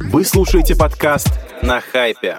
[0.00, 1.28] Вы слушаете подкаст
[1.62, 2.38] «На хайпе».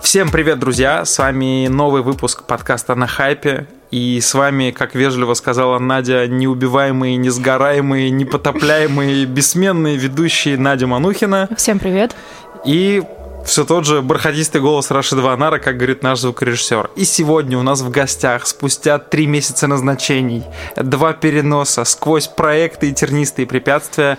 [0.00, 1.04] Всем привет, друзья!
[1.04, 3.66] С вами новый выпуск подкаста «На хайпе».
[3.90, 11.48] И с вами, как вежливо сказала Надя, неубиваемые, несгораемые, непотопляемые, бессменные ведущие Надя Манухина.
[11.56, 12.16] Всем привет!
[12.64, 13.02] И
[13.46, 16.90] все тот же бархатистый голос Рашида Ванара, как говорит наш звукорежиссер.
[16.96, 20.44] И сегодня у нас в гостях, спустя три месяца назначений,
[20.76, 24.18] два переноса, сквозь проекты и тернистые препятствия,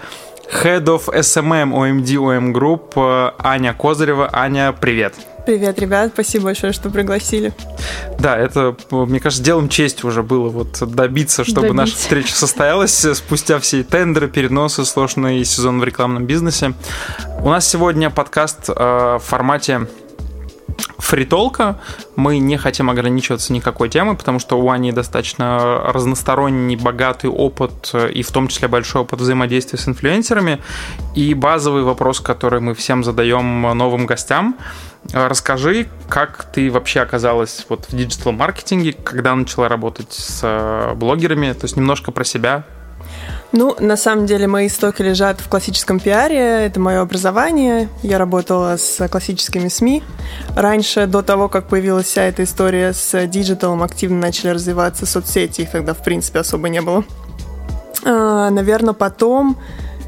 [0.63, 4.29] Head of SMM OMD OM Group Аня Козырева.
[4.31, 5.36] Аня, привет!
[5.47, 7.53] Привет, ребят, спасибо большое, что пригласили.
[8.19, 11.77] Да, это, мне кажется, делом чести уже было вот добиться, чтобы Добить.
[11.77, 16.73] наша встреча состоялась спустя все тендеры, переносы, сложный сезон в рекламном бизнесе.
[17.39, 19.87] У нас сегодня подкаст э, в формате
[20.97, 21.79] фритолка.
[22.17, 28.21] Мы не хотим ограничиваться никакой темой, потому что у Ани достаточно разносторонний, богатый опыт, и
[28.21, 30.61] в том числе большой опыт взаимодействия с инфлюенсерами.
[31.15, 34.57] И базовый вопрос, который мы всем задаем новым гостям,
[35.13, 41.65] Расскажи, как ты вообще оказалась вот в диджитал-маркетинге, когда начала работать с э, блогерами, то
[41.65, 42.65] есть немножко про себя.
[43.53, 47.87] Ну, на самом деле, мои истоки лежат в классическом пиаре, это мое образование.
[48.03, 50.03] Я работала с классическими СМИ.
[50.55, 55.71] Раньше, до того, как появилась вся эта история с диджиталом, активно начали развиваться соцсети, их
[55.71, 57.05] тогда, в принципе, особо не было.
[58.03, 59.57] А, наверное, потом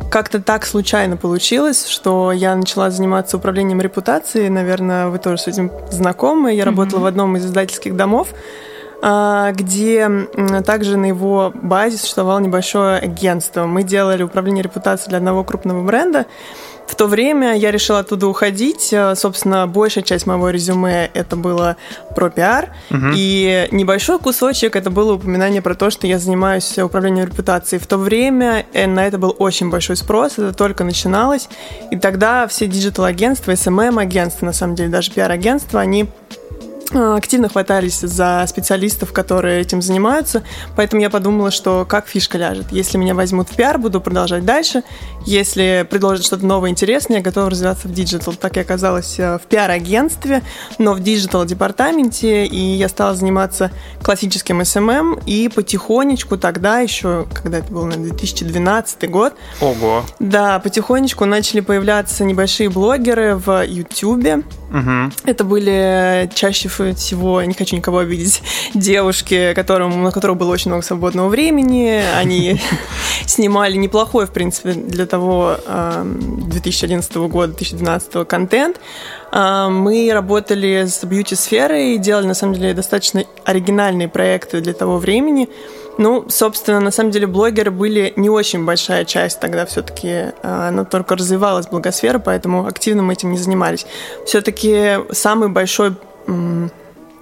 [0.09, 4.49] как-то так случайно получилось, что я начала заниматься управлением репутацией.
[4.49, 6.53] Наверное, вы тоже с этим знакомы.
[6.53, 6.65] Я mm-hmm.
[6.65, 8.29] работала в одном из издательских домов,
[9.01, 10.09] а, где
[10.65, 13.65] также на его базе существовало небольшое агентство.
[13.65, 16.25] Мы делали управление репутацией для одного крупного бренда.
[16.89, 18.91] В то время я решила оттуда уходить.
[18.91, 21.77] Э, собственно, большая часть моего резюме это было
[22.15, 22.69] про пиар.
[22.89, 23.11] Угу.
[23.15, 27.79] И небольшой кусочек это было упоминание про то, что я занимаюсь управлением репутацией.
[27.79, 31.47] В то время э, на это был очень большой спрос, это только начиналось.
[31.91, 36.09] И тогда все диджитал-агентства, SMM-агентства, на самом деле даже пиар-агентства, они
[36.93, 40.43] активно хватались за специалистов, которые этим занимаются,
[40.75, 42.71] поэтому я подумала, что как фишка ляжет.
[42.71, 44.83] Если меня возьмут в пиар, буду продолжать дальше.
[45.25, 48.33] Если предложат что-то новое, интересное, я готова развиваться в диджитал.
[48.33, 50.43] Так я оказалась э, в пиар-агентстве,
[50.77, 53.71] но в диджитал-департаменте, и я стала заниматься
[54.01, 60.03] классическим SMM, эм эм, и потихонечку тогда еще, когда это был, на 2012 год, Ого.
[60.19, 65.11] Да, потихонечку начали появляться небольшие блогеры в YouTube, Угу.
[65.25, 68.41] Это были чаще всего, не хочу никого обидеть,
[68.73, 72.01] девушки, которым, на которых было очень много свободного времени.
[72.15, 72.59] Они
[73.25, 75.57] снимали неплохой, в принципе, для того
[76.03, 78.79] 2011 года, 2012 контент.
[79.31, 85.49] Мы работали с бьюти-сферой и делали, на самом деле, достаточно оригинальные проекты для того времени.
[85.99, 90.85] Ну, собственно, на самом деле блогеры были не очень большая часть тогда все-таки, а, она
[90.85, 93.85] только развивалась, благосфера, поэтому активно мы этим не занимались.
[94.25, 95.95] Все-таки самый большой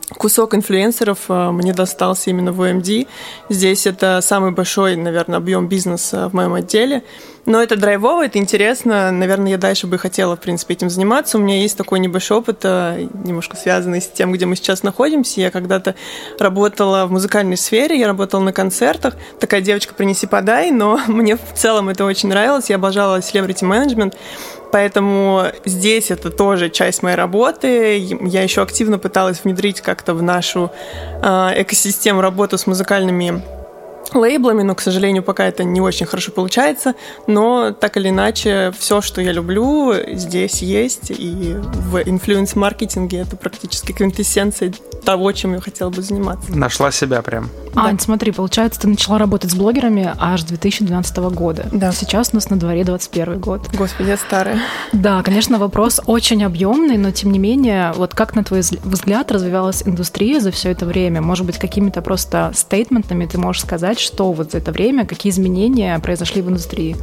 [0.09, 3.07] кусок инфлюенсеров а, мне достался именно в OMD.
[3.49, 7.03] Здесь это самый большой, наверное, объем бизнеса в моем отделе.
[7.45, 9.09] Но это драйвово, это интересно.
[9.09, 11.37] Наверное, я дальше бы хотела, в принципе, этим заниматься.
[11.37, 15.39] У меня есть такой небольшой опыт, э, немножко связанный с тем, где мы сейчас находимся.
[15.39, 15.95] Я когда-то
[16.39, 19.15] работала в музыкальной сфере, я работала на концертах.
[19.39, 22.69] Такая девочка «принеси, подай», но мне в целом это очень нравилось.
[22.69, 24.15] Я обожала celebrity management.
[24.71, 27.97] Поэтому здесь это тоже часть моей работы.
[27.97, 30.71] Я еще активно пыталась внедрить как-то в нашу
[31.21, 33.43] э, экосистему работу с музыкальными
[34.13, 36.95] лейблами, но, к сожалению, пока это не очень хорошо получается.
[37.27, 41.11] Но так или иначе, все, что я люблю, здесь есть.
[41.11, 44.73] И в инфлюенс-маркетинге это практически квинтэссенция
[45.03, 46.51] того, чем я хотела бы заниматься.
[46.55, 47.49] Нашла себя прям.
[47.77, 48.03] Ань, да.
[48.03, 51.67] смотри, получается, ты начала работать с блогерами аж с 2012 года.
[51.71, 51.91] Да.
[51.91, 53.69] Сейчас у нас на дворе 21 год.
[53.73, 54.59] Господи, я старая.
[54.93, 59.83] Да, конечно, вопрос очень объемный, но тем не менее, вот как на твой взгляд развивалась
[59.85, 61.21] индустрия за все это время?
[61.21, 65.97] Может быть, какими-то просто стейтментами ты можешь сказать, что вот за это время, какие изменения
[65.99, 66.95] произошли в индустрии?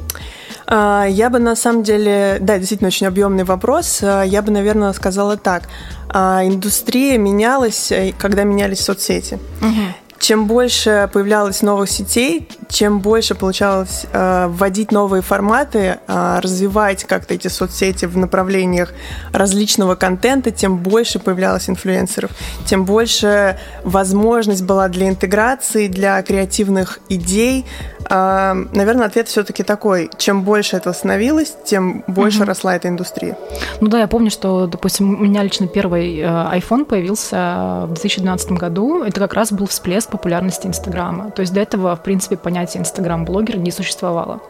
[0.66, 4.00] А, я бы на самом деле, да, действительно очень объемный вопрос.
[4.02, 5.69] А, я бы, наверное, сказала так.
[6.08, 9.38] А, индустрия менялась, э, когда менялись соцсети.
[9.60, 17.05] Угу чем больше появлялось новых сетей, чем больше получалось э, вводить новые форматы, э, развивать
[17.05, 18.93] как-то эти соцсети в направлениях
[19.32, 22.31] различного контента, тем больше появлялось инфлюенсеров,
[22.64, 27.67] тем больше возможность была для интеграции, для креативных идей.
[28.10, 32.46] Э, наверное, ответ все-таки такой: чем больше этого становилось, тем больше угу.
[32.46, 33.36] росла эта индустрия.
[33.80, 38.52] Ну да, я помню, что, допустим, у меня лично первый э, iPhone появился в 2012
[38.52, 39.02] году.
[39.02, 41.30] Это как раз был всплеск популярности Инстаграма.
[41.30, 44.40] То есть до этого, в принципе, понятия Инстаграм-блогер не существовало.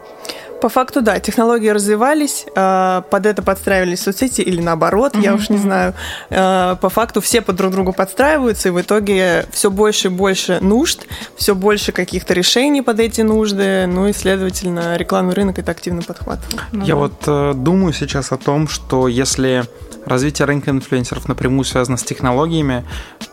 [0.61, 5.23] По факту, да, технологии развивались, э, под это подстраивались соцсети или наоборот, mm-hmm.
[5.23, 5.93] я уж не знаю.
[6.29, 10.59] Э, по факту все под друг друга подстраиваются, и в итоге все больше и больше
[10.61, 16.01] нужд, все больше каких-то решений под эти нужды, ну и, следовательно, рекламный рынок это активно
[16.01, 16.61] подхватывает.
[16.71, 16.95] Ну, я да.
[16.95, 19.65] вот э, думаю сейчас о том, что если
[20.05, 22.85] развитие рынка инфлюенсеров напрямую связано с технологиями,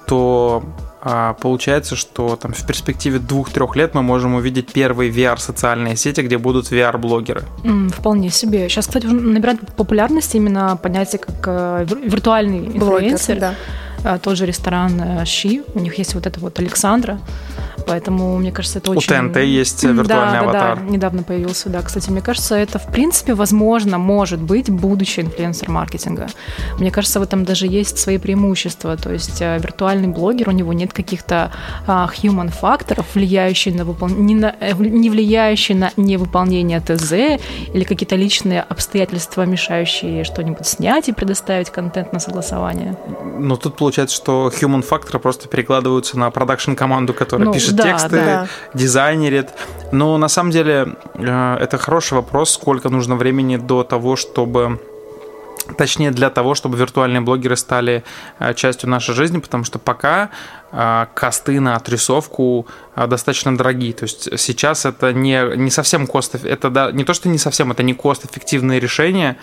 [0.07, 0.63] то
[1.41, 6.71] получается, что там в перспективе двух-трех лет мы можем увидеть первые VR-социальные сети, где будут
[6.71, 7.43] VR-блогеры.
[7.65, 8.69] Mm, вполне себе.
[8.69, 13.39] Сейчас, кстати, набирает популярность именно понятие как э, виртуальный инфлюенсер.
[13.39, 13.57] Блогер,
[14.05, 14.19] да.
[14.19, 17.21] Тот же ресторан Щи, у них есть вот это вот Александра,
[17.87, 19.15] Поэтому, мне кажется, это очень...
[19.15, 20.77] У ТНТ есть виртуальный да, аватар.
[20.77, 21.83] Да, да, недавно появился, да.
[21.83, 26.29] Кстати, мне кажется, это, в принципе, возможно, может быть будущее инфлюенсер-маркетинга.
[26.79, 28.97] Мне кажется, в этом даже есть свои преимущества.
[28.97, 31.53] То есть э, виртуальный блогер, у него нет каких-то
[31.87, 34.09] а, human факторов, влияющих на выпол...
[34.09, 34.55] не, на...
[34.61, 37.13] Э, не влияющие на невыполнение ТЗ
[37.73, 42.97] или какие-то личные обстоятельства, мешающие что-нибудь снять и предоставить контент на согласование.
[43.39, 47.99] Но тут получается, что human факторы просто перекладываются на продакшн-команду, которая ну, пишет пишет да,
[47.99, 48.49] тексты, да.
[48.75, 49.51] дизайнерит.
[49.93, 54.81] Но на самом деле э, это хороший вопрос, сколько нужно времени до того, чтобы
[55.79, 58.03] Точнее, для того, чтобы виртуальные блогеры стали
[58.41, 60.31] э, частью нашей жизни, потому что пока
[60.73, 62.67] э, косты на отрисовку
[62.97, 63.93] достаточно дорогие.
[63.93, 66.35] То есть сейчас это не, не совсем кост...
[66.35, 69.37] Это да, не то, что не совсем, это не кост-эффективное решение.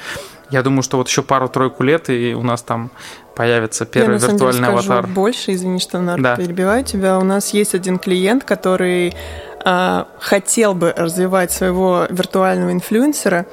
[0.51, 2.91] Я думаю, что вот еще пару-тройку лет, и у нас там
[3.35, 5.07] появится первый Я, виртуальный деле, аватар.
[5.07, 6.43] больше, извини, что наверное, да.
[6.43, 7.17] перебиваю тебя.
[7.19, 9.15] У нас есть один клиент, который
[9.63, 13.45] а, хотел бы развивать своего виртуального инфлюенсера,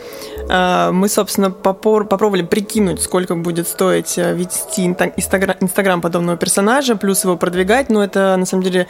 [0.49, 7.37] а, мы, собственно, попробовали прикинуть, сколько будет стоить э, вести инстаграм подобного персонажа, плюс его
[7.37, 8.87] продвигать, но это, на самом деле,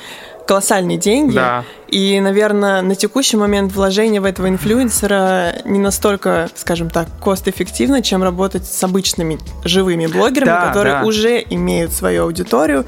[0.46, 1.34] колоссальные деньги.
[1.34, 1.64] Да.
[1.88, 8.22] И, наверное, на текущий момент вложение в этого инфлюенсера не настолько, скажем так, кост-эффективно, чем
[8.22, 11.04] работать с обычными живыми блогерами, да, которые да.
[11.04, 12.86] уже имеют свою аудиторию,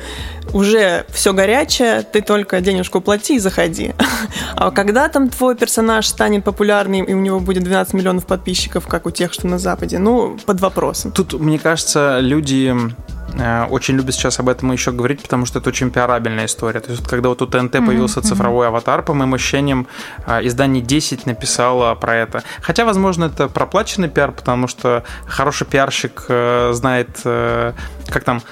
[0.53, 3.95] уже все горячее, ты только денежку плати и заходи.
[4.55, 9.07] А когда там твой персонаж станет популярным, и у него будет 12 миллионов подписчиков, как
[9.07, 11.13] у тех, что на Западе, ну, под вопросом.
[11.13, 12.75] Тут, мне кажется, люди
[13.71, 16.81] очень любят сейчас об этом еще говорить, потому что это очень пиарабельная история.
[16.81, 17.87] То есть, когда вот у ТНТ mm-hmm.
[17.87, 19.87] появился цифровой аватар, по моим ощущениям,
[20.27, 22.43] э, издание 10 написало про это.
[22.61, 28.43] Хотя, возможно, это проплаченный пиар, потому что хороший пиарщик э, знает, как там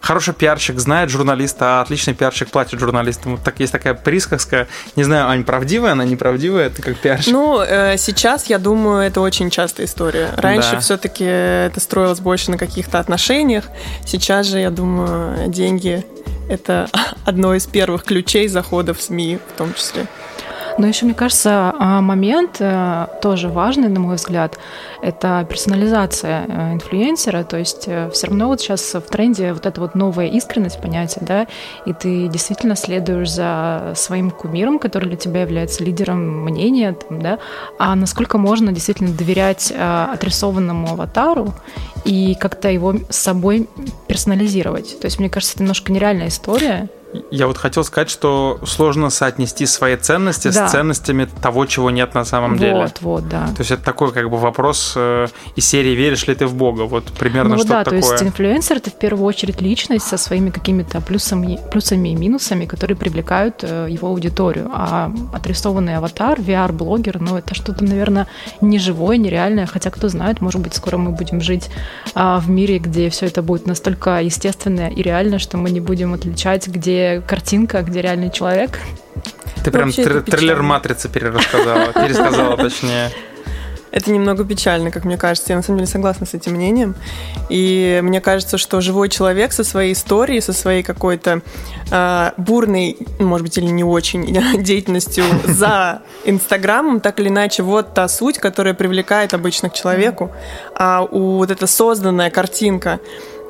[0.00, 3.38] хороший пиарщик знает журналиста, а отличный пиарщик платит журналистам.
[3.38, 4.68] Так есть такая присказка.
[4.94, 6.70] Не знаю, Ань, правдивая она, неправдивая?
[6.70, 7.32] Ты как пиарщик?
[7.32, 10.30] Ну, э, сейчас, я думаю, это очень частая история.
[10.36, 10.80] Раньше да.
[10.80, 13.64] все-таки это строилось больше на каких-то отношениях.
[14.04, 16.04] Сейчас же, я думаю, деньги–
[16.48, 16.88] это
[17.24, 20.06] одно из первых ключей захода в СМИ в том числе.
[20.78, 24.58] Но еще, мне кажется, а, момент э, тоже важный, на мой взгляд,
[25.00, 27.44] это персонализация э, инфлюенсера.
[27.44, 31.20] То есть э, все равно вот сейчас в тренде вот эта вот новая искренность понятия,
[31.22, 31.46] да,
[31.86, 37.38] и ты действительно следуешь за своим кумиром, который для тебя является лидером мнения, там, да,
[37.78, 41.54] а насколько можно действительно доверять отрисованному аватару
[42.04, 43.68] и как-то его с собой
[44.08, 45.00] персонализировать.
[45.00, 46.88] То есть, мне кажется, это немножко нереальная история.
[47.30, 50.68] Я вот хотел сказать, что сложно соотнести свои ценности да.
[50.68, 52.82] с ценностями того, чего нет на самом вот, деле.
[52.82, 53.46] Вот, вот, да.
[53.48, 56.82] То есть это такой как бы вопрос э, из серии «Веришь ли ты в Бога?»
[56.82, 58.00] Вот примерно ну, что да, такое.
[58.00, 62.66] то есть инфлюенсер– это в первую очередь личность со своими какими-то плюсами, плюсами и минусами,
[62.66, 64.70] которые привлекают э, его аудиторию.
[64.72, 68.26] А отрисованный аватар, VR-блогер, ну это что-то, наверное,
[68.60, 71.70] неживое, нереальное, хотя кто знает, может быть, скоро мы будем жить
[72.14, 76.14] а, в мире, где все это будет настолько естественное и реально, что мы не будем
[76.14, 76.95] отличать, где
[77.26, 78.78] картинка, где реальный человек.
[79.64, 83.10] Ты прям тр- трейлер «Матрицы» перерассказала, пересказала точнее.
[83.96, 85.52] Это немного печально, как мне кажется.
[85.52, 86.94] Я на самом деле согласна с этим мнением.
[87.48, 91.40] И мне кажется, что живой человек со своей историей, со своей какой-то
[91.90, 94.26] э, бурной, может быть, или не очень
[94.62, 100.30] деятельностью за Инстаграмом, так или иначе, вот та суть, которая привлекает обычно к человеку.
[100.74, 103.00] А у вот эта созданная картинка,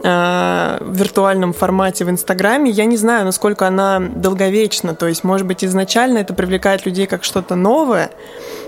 [0.07, 4.95] в виртуальном формате в Инстаграме, я не знаю, насколько она долговечна.
[4.95, 8.11] То есть, может быть, изначально это привлекает людей как что-то новое,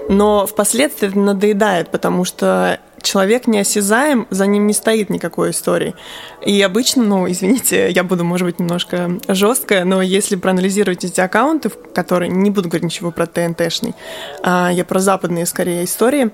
[0.08, 5.94] но впоследствии это надоедает, потому что человек неосязаем, за ним не стоит никакой истории.
[6.44, 11.70] И обычно, ну, извините, я буду, может быть, немножко жесткая, но если проанализировать эти аккаунты,
[11.94, 13.94] которые не буду говорить ничего про ТНТшный,
[14.42, 16.30] а я про западные скорее истории,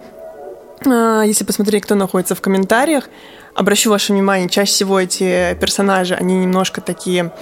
[0.87, 3.08] а, если посмотреть, кто находится в комментариях,
[3.54, 7.32] обращу ваше внимание, чаще всего эти персонажи, они немножко такие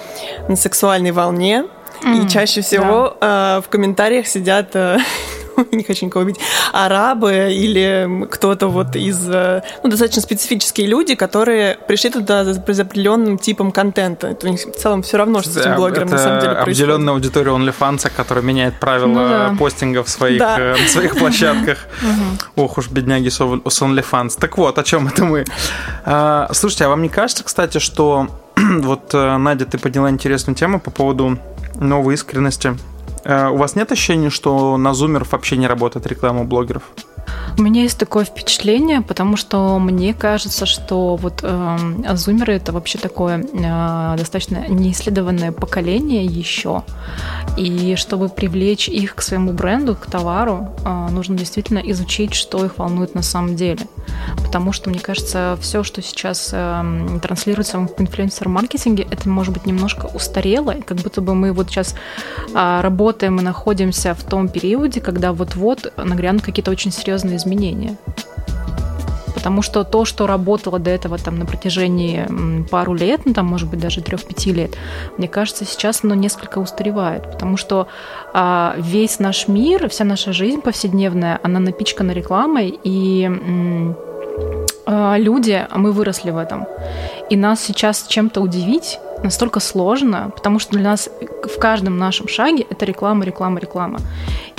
[0.47, 1.65] на сексуальной волне,
[2.03, 3.57] mm, и чаще всего да.
[3.57, 4.97] э, в комментариях сидят э,
[5.71, 6.39] не хочу никого убить,
[6.71, 12.81] арабы или кто-то вот из, э, ну, достаточно специфические люди, которые пришли туда за, за
[12.81, 14.27] определенным типом контента.
[14.27, 16.79] Это у них в целом все равно, что с этим блогером на самом деле происходит.
[16.79, 19.55] определенная аудитория OnlyFans, которая меняет правила ну, да.
[19.57, 20.59] постинга в своих, да.
[20.59, 21.87] э, в своих площадках.
[22.55, 24.37] Ох уж, бедняги с OnlyFans.
[24.39, 25.45] Так вот, о чем это мы?
[26.05, 30.79] А, слушайте, а вам не кажется, кстати, что вот, э, Надя, ты подняла интересную тему
[30.79, 31.37] по поводу
[31.75, 32.77] новой искренности.
[33.23, 36.83] Э, у вас нет ощущения, что на зумеров вообще не работает реклама блогеров?
[37.57, 41.77] У меня есть такое впечатление, потому что мне кажется, что вот э,
[42.15, 46.83] зумеры это вообще такое э, достаточно неисследованное поколение еще.
[47.57, 52.79] И чтобы привлечь их к своему бренду, к товару, э, нужно действительно изучить, что их
[52.79, 53.85] волнует на самом деле.
[54.37, 60.07] Потому что, мне кажется, все, что сейчас э, транслируется в инфлюенсер-маркетинге, это может быть немножко
[60.07, 61.95] устарело, как будто бы мы вот сейчас
[62.53, 67.97] э, работаем и находимся в том периоде, когда вот-вот нагрянут какие-то очень серьезные изменения.
[69.33, 72.25] Потому что то, что работало до этого там на протяжении
[72.69, 74.77] пару лет, ну там, может быть, даже трех-пяти лет,
[75.17, 77.23] мне кажется, сейчас оно несколько устаревает.
[77.29, 77.87] Потому что
[78.33, 83.29] а, весь наш мир, вся наша жизнь повседневная, она напичкана рекламой, и
[84.85, 86.65] а, люди, мы выросли в этом.
[87.29, 91.09] И нас сейчас чем-то удивить настолько сложно, потому что для нас
[91.43, 93.99] в каждом нашем шаге это реклама, реклама, реклама.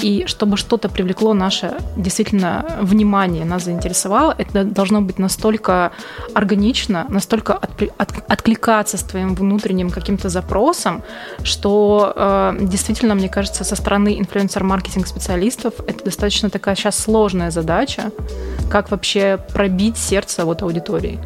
[0.05, 5.93] И чтобы что-то привлекло наше действительно внимание, нас заинтересовало, это должно быть настолько
[6.35, 11.03] органично, настолько от, от, откликаться с твоим внутренним каким-то запросом,
[11.43, 18.11] что э, действительно, мне кажется, со стороны инфлюенсер-маркетинг специалистов это достаточно такая сейчас сложная задача,
[18.71, 21.19] как вообще пробить сердце вот аудитории.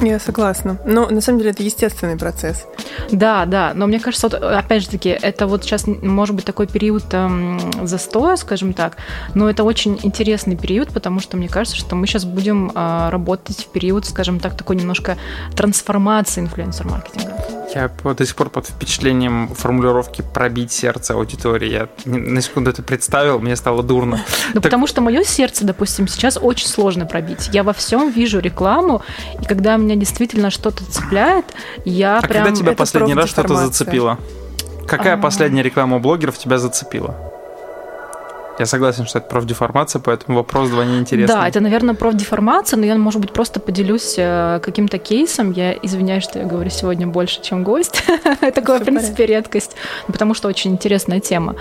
[0.00, 0.78] Я согласна.
[0.84, 2.66] Но на самом деле это естественный процесс.
[3.10, 3.72] Да, да.
[3.74, 7.58] Но мне кажется, вот, опять же таки, это вот сейчас может быть такой период эм,
[7.86, 8.96] застоя, скажем так,
[9.34, 13.64] но это очень интересный период, потому что мне кажется, что мы сейчас будем э, работать
[13.64, 15.16] в период, скажем так, такой немножко
[15.54, 17.63] трансформации инфлюенсер-маркетинга.
[17.74, 21.68] Я до сих пор под впечатлением формулировки «пробить сердце аудитории».
[21.68, 24.20] Я на секунду это представил, мне стало дурно.
[24.48, 24.62] Ну, так...
[24.62, 27.50] потому что мое сердце, допустим, сейчас очень сложно пробить.
[27.52, 29.02] Я во всем вижу рекламу,
[29.40, 31.46] и когда меня действительно что-то цепляет,
[31.84, 32.44] я а прям...
[32.44, 34.18] когда тебя последний раз что-то зацепило?
[34.86, 35.18] Какая а...
[35.18, 37.33] последняя реклама у блогеров тебя зацепила?
[38.58, 41.34] Я согласен, что это профдеформация, поэтому вопрос двойне интересный.
[41.34, 45.50] Да, это, наверное, профдеформация, но я, может быть, просто поделюсь э, каким-то кейсом.
[45.50, 48.04] Я извиняюсь, что я говорю сегодня больше, чем гость.
[48.54, 51.56] Такое, в принципе, редкость, потому что очень интересная тема.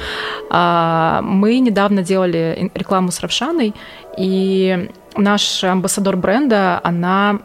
[0.49, 3.73] А, мы недавно делали рекламу с Равшаной,
[4.17, 7.39] и наш амбассадор бренда, она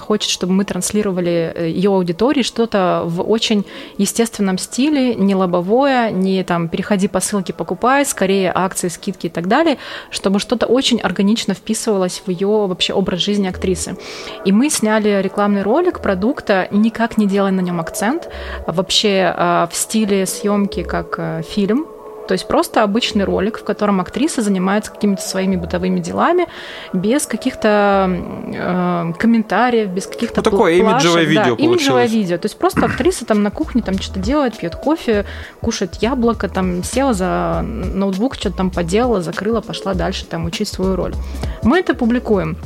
[0.00, 3.64] хочет, чтобы мы транслировали э, ее аудитории что-то в очень
[3.98, 9.48] естественном стиле, не лобовое, не там переходи по ссылке, покупай, скорее акции, скидки и так
[9.48, 9.78] далее,
[10.10, 13.96] чтобы что-то очень органично вписывалось в ее вообще образ жизни актрисы.
[14.44, 18.28] И мы сняли рекламный ролик продукта, никак не делая на нем акцент,
[18.66, 21.86] вообще э, в стиле съемки как э, фильм,
[22.26, 26.46] то есть просто обычный ролик, в котором актриса занимается какими-то своими бытовыми делами,
[26.92, 30.94] без каких-то э, комментариев, без каких-то Ну, такое плашек.
[31.04, 31.80] имиджевое видео да, получилось.
[31.80, 32.38] имиджевое видео.
[32.38, 35.24] То есть просто актриса там на кухне там что-то делает, пьет кофе,
[35.60, 40.96] кушает яблоко, там села за ноутбук, что-то там поделала, закрыла, пошла дальше там учить свою
[40.96, 41.14] роль.
[41.62, 42.56] Мы это публикуем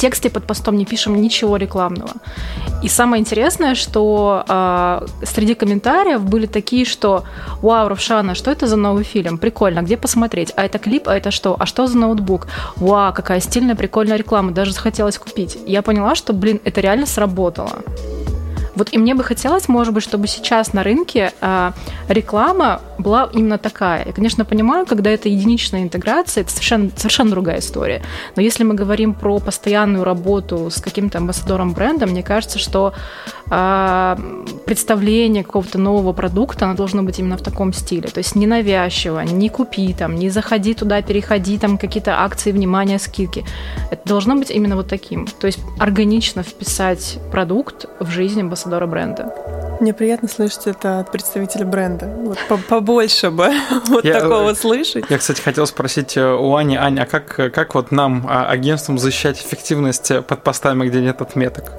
[0.00, 2.10] тексте под постом не пишем ничего рекламного.
[2.82, 7.24] И самое интересное, что э, среди комментариев были такие, что
[7.62, 9.38] «Вау, Равшана, что это за новый фильм?
[9.38, 10.52] Прикольно, где посмотреть?
[10.56, 11.08] А это клип?
[11.08, 11.56] А это что?
[11.58, 12.46] А что за ноутбук?
[12.76, 15.58] Вау, какая стильная, прикольная реклама, даже захотелось купить».
[15.66, 17.72] Я поняла, что, блин, это реально сработало.
[18.78, 21.72] Вот и мне бы хотелось, может быть, чтобы сейчас на рынке э,
[22.08, 24.06] реклама была именно такая.
[24.06, 28.02] Я, конечно, понимаю, когда это единичная интеграция, это совершенно, совершенно другая история.
[28.36, 32.92] Но если мы говорим про постоянную работу с каким-то амбассадором бренда, мне кажется, что
[33.50, 34.16] э,
[34.64, 38.08] представление какого-то нового продукта, оно должно быть именно в таком стиле.
[38.08, 42.98] То есть не навязчиво, не купи там, не заходи туда, переходи там какие-то акции, внимания,
[43.00, 43.44] скидки.
[43.90, 45.26] Это должно быть именно вот таким.
[45.26, 49.32] То есть органично вписать продукт в жизнь амбассадора амбассадора бренда.
[49.80, 52.06] Мне приятно слышать это от представителя бренда.
[52.06, 53.50] Вот побольше бы
[53.88, 55.04] вот я, такого слышать.
[55.08, 58.98] Я, кстати, хотел спросить э, у Ани, Аня, а как, как вот нам, а, агентствам,
[58.98, 61.72] защищать эффективность под постами, где нет отметок?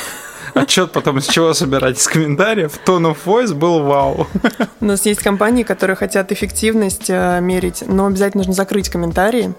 [0.54, 1.98] Отчет потом из чего собирать?
[1.98, 2.80] Из комментариев?
[2.86, 4.26] Tone of voice был вау.
[4.80, 9.52] У нас есть компании, которые хотят эффективность э, мерить, но обязательно нужно закрыть комментарии.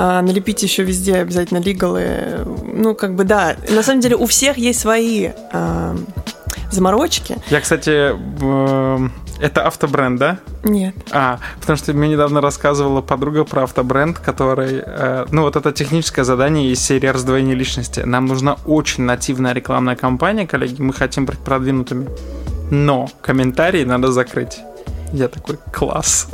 [0.00, 2.46] А, налепить еще везде обязательно лигалы.
[2.72, 3.56] Ну, как бы да.
[3.68, 5.96] На самом деле у всех есть свои а,
[6.70, 7.36] заморочки.
[7.50, 8.14] Я, кстати,
[9.40, 10.38] Это автобренд, да?
[10.62, 10.94] Нет.
[11.10, 14.82] А, потому что мне недавно рассказывала подруга про автобренд, который...
[14.84, 18.00] Э, ну, вот это техническое задание из серии раздвоения личности.
[18.00, 22.08] Нам нужна очень нативная рекламная кампания, коллеги, мы хотим быть продвинутыми.
[22.72, 24.58] Но комментарии надо закрыть.
[25.12, 26.28] Я такой, класс.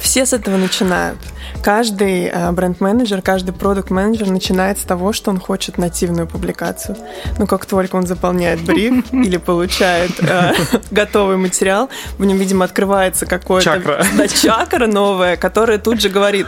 [0.00, 1.18] Все с этого начинают.
[1.62, 6.96] Каждый э, бренд-менеджер, каждый продукт-менеджер начинает с того, что он хочет нативную публикацию.
[7.38, 10.54] Но как только он заполняет бриф или получает э,
[10.90, 11.88] готовый материал,
[12.18, 13.64] в нем, видимо, открывается какое-то...
[13.64, 14.04] Чакра.
[14.16, 16.46] Да, чакра новая, которая тут же говорит,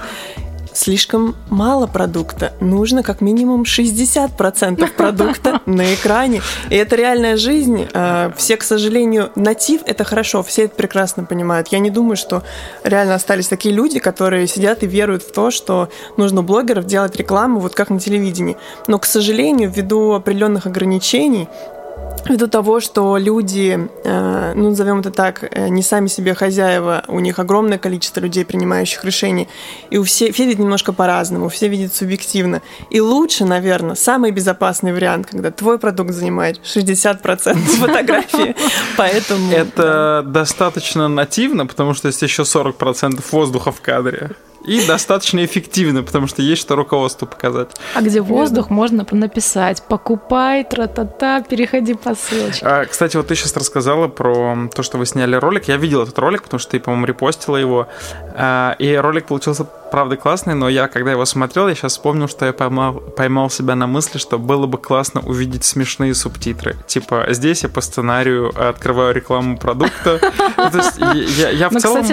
[0.78, 2.52] слишком мало продукта.
[2.60, 6.40] Нужно как минимум 60% продукта на экране.
[6.70, 7.88] И это реальная жизнь.
[7.92, 11.68] А, все, к сожалению, натив— это хорошо, все это прекрасно понимают.
[11.68, 12.44] Я не думаю, что
[12.84, 17.58] реально остались такие люди, которые сидят и веруют в то, что нужно блогеров делать рекламу,
[17.60, 18.56] вот как на телевидении.
[18.86, 21.48] Но, к сожалению, ввиду определенных ограничений,
[22.28, 27.20] Ввиду того, что люди, э, ну, назовем это так, э, не сами себе хозяева, у
[27.20, 29.48] них огромное количество людей, принимающих решения,
[29.90, 32.60] и у все, все видят немножко по-разному, все видят субъективно.
[32.90, 38.54] И лучше, наверное, самый безопасный вариант, когда твой продукт занимает 60% фотографии,
[38.96, 39.50] поэтому...
[39.52, 44.30] Это достаточно нативно, потому что есть еще 40% воздуха в кадре.
[44.68, 47.70] И достаточно эффективно, потому что есть что руководству показать.
[47.94, 49.82] А где воздух, можно написать?
[49.82, 52.66] «покупай, тра-та-та, переходи по ссылочке».
[52.66, 55.68] А, кстати, вот ты сейчас рассказала про то, что вы сняли ролик.
[55.68, 57.88] Я видел этот ролик, потому что ты, по-моему, репостила его.
[58.34, 62.46] А, и ролик получился правда классный, но я, когда его смотрел, я сейчас вспомнил, что
[62.46, 66.76] я поймал, поймал себя на мысли, что было бы классно увидеть смешные субтитры.
[66.86, 70.20] Типа, здесь я по сценарию открываю рекламу продукта.
[70.58, 70.98] Ну, то есть
[71.58, 72.04] я в ну, целом...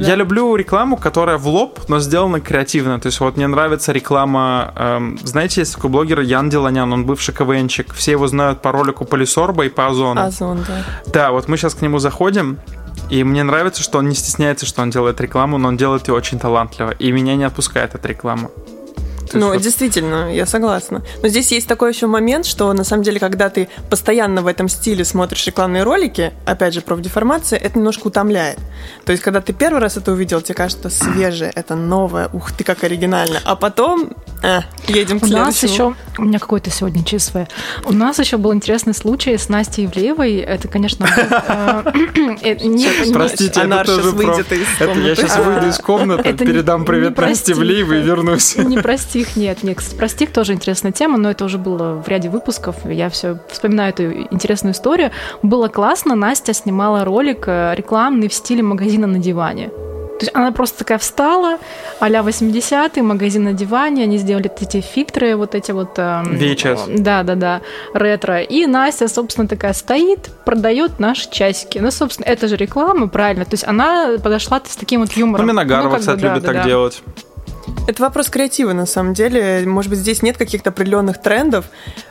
[0.00, 2.98] Я люблю рекламу, которая в лоб, но сделана креативно.
[2.98, 4.72] То есть вот мне нравится реклама...
[4.76, 7.94] Эм, знаете, есть такой блогер Ян Деланян, он бывший КВНчик.
[7.94, 10.22] Все его знают по ролику Полисорба и по Озону.
[10.22, 11.12] Озон, да.
[11.12, 12.58] Да, вот мы сейчас к нему заходим,
[13.10, 16.14] и мне нравится, что он не стесняется, что он делает рекламу, но он делает ее
[16.14, 16.90] очень талантливо.
[16.90, 18.08] И меня не отпускает эта
[19.26, 19.46] реклама.
[19.46, 19.62] Ну, вот...
[19.62, 21.02] действительно, я согласна.
[21.22, 24.68] Но здесь есть такой еще момент, что на самом деле, когда ты постоянно в этом
[24.68, 28.58] стиле смотришь рекламные ролики, опять же, про деформация, это немножко утомляет.
[29.04, 32.52] То есть, когда ты первый раз это увидел, тебе кажется, это свежее, это новое, ух
[32.52, 33.40] ты, как оригинально.
[33.44, 34.10] А потом
[34.42, 35.44] э, едем к У следующему.
[35.44, 37.36] нас еще, у меня какой-то сегодня ЧСВ.
[37.84, 40.36] У нас еще был интересный случай с Настей Ивлеевой.
[40.36, 41.82] Это, конечно, э,
[42.42, 45.00] э, Простите, она сейчас выйдет из комнаты.
[45.00, 48.56] Я сейчас выйду из комнаты, передам привет Насте Ивлеевой и вернусь.
[48.56, 49.62] Не прости их нет.
[49.62, 52.76] Нет, кстати, про стих тоже интересная тема, но это уже было в ряде выпусков.
[52.84, 55.10] Я все вспоминаю эту интересную историю.
[55.42, 59.70] Было классно, Настя снимала ролик э, рекламный в стиле магазина на диване.
[60.18, 61.58] То есть она просто такая встала,
[61.98, 65.98] а-ля 80-е, магазин на диване, они сделали эти фильтры, вот эти вот...
[65.98, 66.98] Эм, VHS.
[66.98, 67.62] Да, да, да,
[67.94, 68.40] ретро.
[68.40, 71.78] И Настя, собственно, такая стоит, продает наши часики.
[71.78, 73.44] Ну, собственно, это же реклама, правильно.
[73.44, 75.46] То есть она подошла с таким вот юмором.
[75.46, 76.64] Ну, Миногарова, ну, кстати, бы, любит да, так да.
[76.64, 77.02] делать.
[77.86, 79.64] Это вопрос креатива, на самом деле.
[79.66, 81.66] Может быть, здесь нет каких-то определенных трендов.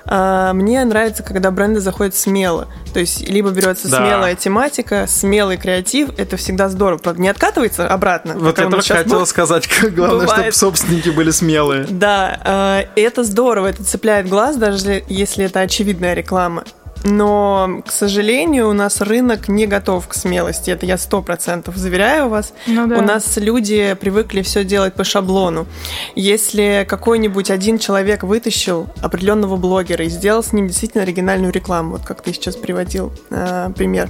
[0.05, 2.67] А, мне нравится, когда бренды заходят смело.
[2.93, 3.97] То есть, либо берется да.
[3.97, 6.09] смелая тематика, смелый креатив.
[6.17, 6.99] Это всегда здорово.
[7.17, 8.35] Не откатывается обратно.
[8.37, 9.25] Вот я только хотела был.
[9.25, 10.31] сказать, главное, Бывает.
[10.31, 11.85] чтобы собственники были смелые.
[11.89, 16.65] Да, а, это здорово, это цепляет глаз, даже если это очевидная реклама.
[17.03, 20.71] Но, к сожалению, у нас рынок не готов к смелости.
[20.71, 22.53] Это я сто процентов заверяю вас.
[22.67, 22.97] Ну, да.
[22.97, 25.67] У нас люди привыкли все делать по шаблону.
[26.15, 32.05] Если какой-нибудь один человек вытащил определенного блогера и сделал с ним действительно оригинальную рекламу, вот
[32.05, 34.09] как ты сейчас приводил э, пример,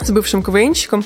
[0.00, 1.04] с бывшим КВНщиком,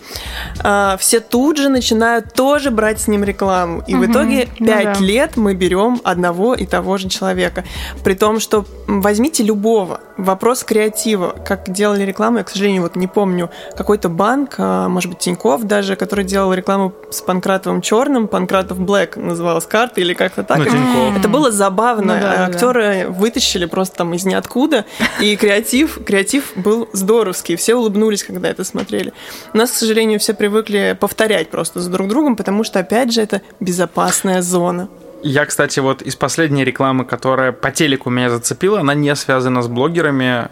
[0.63, 3.83] а, все тут же начинают тоже брать с ним рекламу.
[3.87, 4.93] И угу, в итоге 5 ну да.
[5.01, 7.65] лет мы берем одного и того же человека.
[8.05, 10.01] При том, что возьмите любого.
[10.17, 11.35] Вопрос креатива.
[11.45, 15.65] Как делали рекламу, я, к сожалению, вот не помню, какой-то банк, а, может быть, Тиньков
[15.65, 20.59] даже, который делал рекламу с Панкратовым Черным, Панкратов Блэк называлась карта или как-то так.
[20.59, 22.15] Ну, Это было забавно.
[22.15, 23.13] Ну, да, Актеры да.
[23.13, 24.85] вытащили просто там из ниоткуда,
[25.21, 27.57] и креатив, креатив был здоровский.
[27.57, 29.13] Все улыбнулись, когда это смотрели смотрели.
[29.53, 33.41] Нас, к сожалению, все привыкли повторять просто за друг другом, потому что, опять же, это
[33.61, 34.89] безопасная зона.
[35.23, 39.69] Я, кстати, вот из последней рекламы, которая по телеку меня зацепила, она не связана с
[39.69, 40.49] блогерами.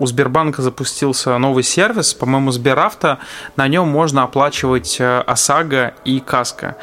[0.00, 3.18] У Сбербанка запустился новый сервис, по-моему, Сберавто.
[3.56, 6.76] На нем можно оплачивать э, ОСАГО и КАСКО.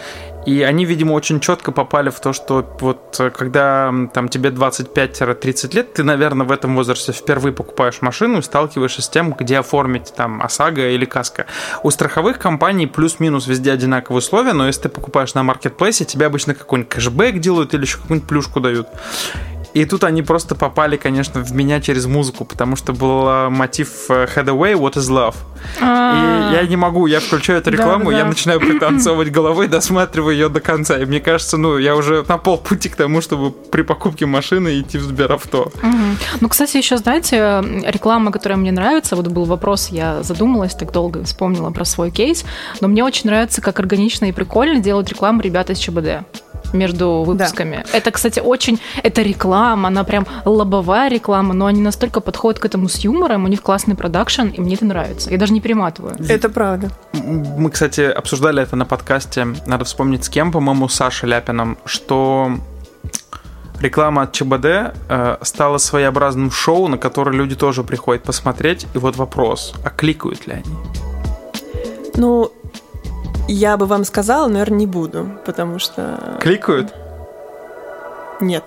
[0.46, 5.76] И они, видимо, очень четко попали в то, что вот э, когда там тебе 25-30
[5.76, 10.14] лет, ты, наверное, в этом возрасте впервые покупаешь машину и сталкиваешься с тем, где оформить
[10.16, 11.48] там ОСАГО или КАСКО.
[11.82, 16.54] У страховых компаний плюс-минус везде одинаковые условия, но если ты покупаешь на маркетплейсе, тебе обычно
[16.54, 18.88] какой-нибудь кэшбэк делают или еще какую-нибудь плюшку дают.
[19.74, 24.74] И тут они просто попали, конечно, в меня через музыку, потому что был мотив Headaway,
[24.74, 25.36] What is Love.
[25.80, 30.60] И я не могу, я включаю эту рекламу, я начинаю пританцовывать головой, досматриваю ее до
[30.60, 30.98] конца.
[30.98, 34.98] И мне кажется, ну, я уже на полпути к тому, чтобы при покупке машины идти
[34.98, 35.70] в Сберавто.
[36.42, 41.24] Ну, кстати, еще, знаете, реклама, которая мне нравится, вот был вопрос, я задумалась так долго,
[41.24, 42.46] вспомнила про свой кейс,
[42.82, 46.26] но мне очень нравится, как органично и прикольно делают рекламу ребята из ЧБД
[46.74, 47.84] между выпусками.
[47.92, 47.98] Да.
[47.98, 48.80] Это, кстати, очень...
[49.04, 53.48] Это реклама, она прям лобовая реклама, но они настолько подходят к этому с юмором, у
[53.48, 55.30] них классный продакшн, и мне это нравится.
[55.30, 56.16] Я даже не перематываю.
[56.28, 56.92] Это правда.
[57.14, 62.52] Мы, кстати, обсуждали это на подкасте, надо вспомнить с кем, по-моему, Сашей Ляпином, что
[63.80, 68.88] реклама от ЧБД э, стала своеобразным шоу, на которое люди тоже приходят посмотреть.
[68.94, 70.76] И вот вопрос, а кликают ли они?
[72.16, 72.52] Ну,
[73.48, 76.38] я бы вам сказала, наверное, не буду, потому что...
[76.42, 76.94] Кликают?
[78.40, 78.64] Нет.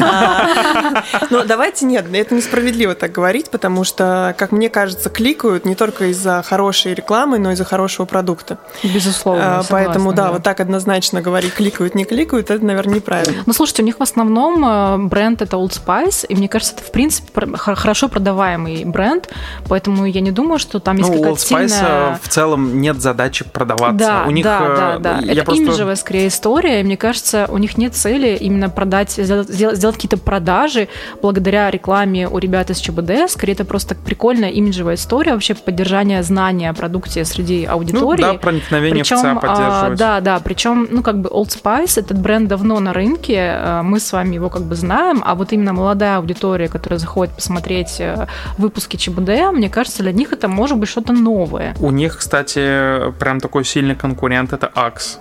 [0.00, 5.64] А, Но ну, давайте нет, это несправедливо так говорить, потому что, как мне кажется, кликают
[5.64, 8.58] не только из-за хорошей рекламы, но и из-за хорошего продукта.
[8.82, 9.60] Безусловно.
[9.60, 13.42] А, поэтому, да, вот так однозначно говорить, кликают, не кликают, это, наверное, неправильно.
[13.46, 16.84] Ну, слушайте, у них в основном э, бренд это Old Spice, и мне кажется, это,
[16.84, 19.28] в принципе, хорошо продаваемый бренд,
[19.68, 22.14] поэтому я не думаю, что там есть ну, какая-то Old Spice сильная...
[22.14, 23.98] Э, в целом нет задачи продаваться.
[23.98, 25.32] Да, у них, да, э, да, да.
[25.32, 25.62] Это просто...
[25.62, 30.16] имиджевая, скорее, история, и мне кажется, у них нет цели именно продать, сделать, сделать какие-то
[30.16, 30.88] продажи
[31.20, 33.30] благодаря рекламе у ребят из ЧБД.
[33.30, 38.22] Скорее, это просто прикольная имиджевая история, вообще поддержание знания о продукте среди аудитории.
[38.22, 39.92] Ну, да, проникновение причем, в ЦА поддерживать.
[39.92, 43.82] А, да, да, причем, ну, как бы Old Spice, этот бренд давно на рынке, а,
[43.82, 48.00] мы с вами его как бы знаем, а вот именно молодая аудитория, которая заходит посмотреть
[48.00, 48.26] э,
[48.58, 51.74] выпуски ЧБД, мне кажется, для них это может быть что-то новое.
[51.80, 55.18] У них, кстати, прям такой сильный конкурент это Axe.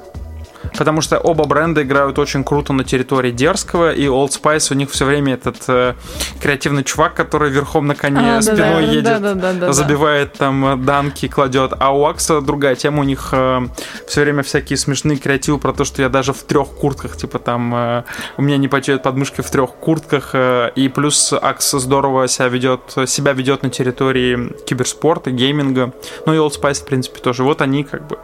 [0.77, 4.91] Потому что оба бренда играют очень круто на территории дерзкого, и Old Spice у них
[4.91, 5.95] все время этот э,
[6.41, 10.65] креативный чувак, который верхом на коне а, спиной да, едет, да, да, да, забивает там
[10.65, 11.73] э, данки, кладет.
[11.79, 13.67] А у Акса другая тема, у них э,
[14.07, 17.73] все время всякие смешные креативы про то, что я даже в трех куртках, типа там
[17.73, 18.03] э,
[18.37, 22.81] у меня не потеют подмышки в трех куртках, э, и плюс Акс здорово себя ведет,
[23.07, 25.93] себя ведет на территории киберспорта, гейминга,
[26.25, 27.43] ну и Old Spice, в принципе, тоже.
[27.43, 28.19] Вот они как бы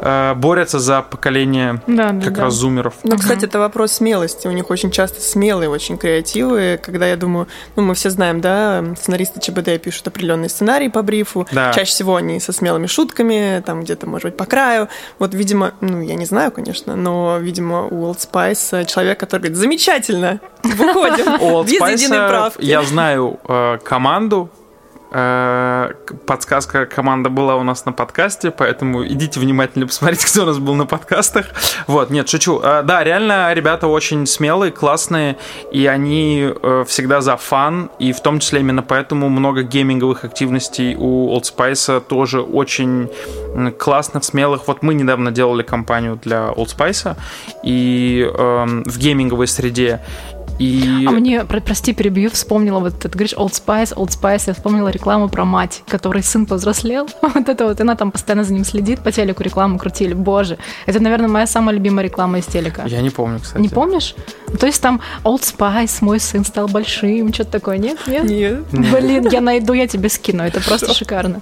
[0.00, 2.42] э, борются за поколение да, да, как да.
[2.42, 2.94] раз зумеров.
[3.04, 4.46] Ну, кстати, это вопрос смелости.
[4.48, 6.80] У них очень часто смелые, очень креативы.
[6.82, 11.46] Когда я думаю, ну, мы все знаем, да, сценаристы ЧБД пишут определенный сценарий по брифу.
[11.52, 11.72] Да.
[11.72, 14.88] Чаще всего они со смелыми шутками, там где-то, может быть, по краю.
[15.18, 19.58] Вот, видимо, ну, я не знаю, конечно, но, видимо, у Old Spice человек, который говорит,
[19.58, 22.64] замечательно, выходим, без единой правки.
[22.64, 24.50] Я знаю э, команду,
[25.10, 30.74] подсказка команда была у нас на подкасте, поэтому идите внимательно посмотрите, кто у нас был
[30.74, 31.46] на подкастах.
[31.86, 32.60] Вот, нет, шучу.
[32.62, 35.36] Э, да, реально ребята очень смелые, классные,
[35.72, 40.96] и они э, всегда за фан, и в том числе именно поэтому много гейминговых активностей
[40.96, 43.10] у Old Spice тоже очень
[43.78, 44.66] классных, смелых.
[44.66, 47.16] Вот мы недавно делали компанию для Old Spice
[47.62, 50.00] и э, в гейминговой среде,
[50.58, 51.04] и...
[51.06, 55.28] А мне, прости, перебью, вспомнила, вот ты говоришь Old Spice, Old Spice, я вспомнила рекламу
[55.28, 57.08] про мать, которой сын повзрослел.
[57.22, 60.14] вот это вот, она там постоянно за ним следит, по телеку рекламу крутили.
[60.14, 62.84] Боже, это, наверное, моя самая любимая реклама из телека.
[62.86, 63.60] Я не помню, кстати.
[63.60, 64.14] Не помнишь?
[64.58, 67.98] То есть там Old Spice, мой сын стал большим, что-то такое, нет?
[68.06, 68.24] Нет.
[68.24, 68.60] нет.
[68.70, 71.40] Блин, я найду, я тебе скину, это просто шикарно.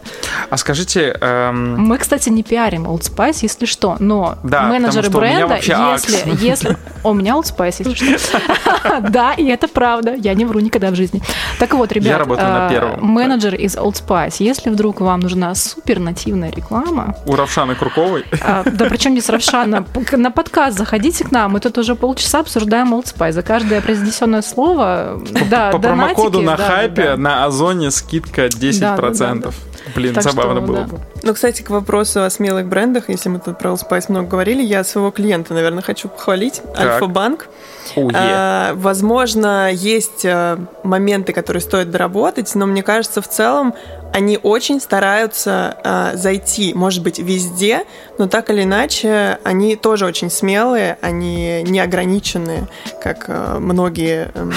[0.51, 1.17] А скажите...
[1.21, 1.79] Эм...
[1.79, 6.77] Мы, кстати, не пиарим Old Spice, если что, но да, менеджеры бренда, если, если...
[7.05, 8.41] у меня Old Spice, если что.
[9.11, 10.15] Да, и это правда.
[10.15, 11.23] Я не вру никогда в жизни.
[11.59, 13.05] Так вот, ребят, Я работаю на первом.
[13.05, 14.37] менеджер из Old Spice.
[14.39, 17.15] Если вдруг вам нужна супер нативная реклама...
[17.27, 18.25] У Равшаны Круковой?
[18.65, 19.85] Да причем не с Равшана.
[20.13, 21.53] На подкаст заходите к нам.
[21.53, 23.33] Мы тут уже полчаса обсуждаем Old Spice.
[23.33, 25.21] За каждое произнесенное слово...
[25.51, 29.53] Да, По промокоду на хайпе на Озоне скидка 10%.
[29.95, 30.87] Блин, так забавно что, было да.
[30.87, 31.01] бы.
[31.23, 34.63] Ну, кстати, к вопросу о смелых брендах, если мы тут про Old Spice много говорили,
[34.63, 36.63] я своего клиента, наверное, хочу похвалить.
[36.77, 37.49] Альфа-банк.
[37.97, 38.13] Oh, yeah.
[38.15, 43.75] а, возможно, есть а, моменты, которые стоит доработать, но мне кажется, в целом
[44.13, 47.85] они очень стараются а, зайти, может быть, везде,
[48.19, 52.69] но так или иначе, они тоже очень смелые, они не ограничены,
[53.03, 54.49] как а, многие а,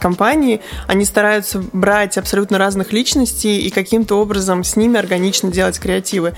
[0.00, 0.60] компании.
[0.86, 6.34] Они стараются брать абсолютно разных личностей и каким-то образом с ними органично делать креативы.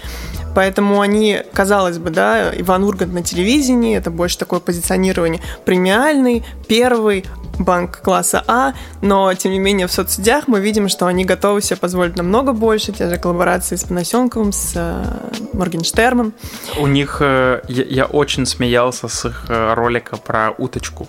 [0.54, 7.24] Поэтому они, казалось бы, да, Иван Ургант на телевидении, это больше такое позиционирование премиальный, первый,
[7.58, 11.76] банк класса А, но тем не менее в соцсетях мы видим, что они готовы себе
[11.76, 15.04] позволить намного больше, те же коллаборации с Панасенковым, с э,
[15.52, 16.32] Моргенштерном.
[16.78, 21.08] У них, э, я, я очень смеялся с их э, ролика про уточку.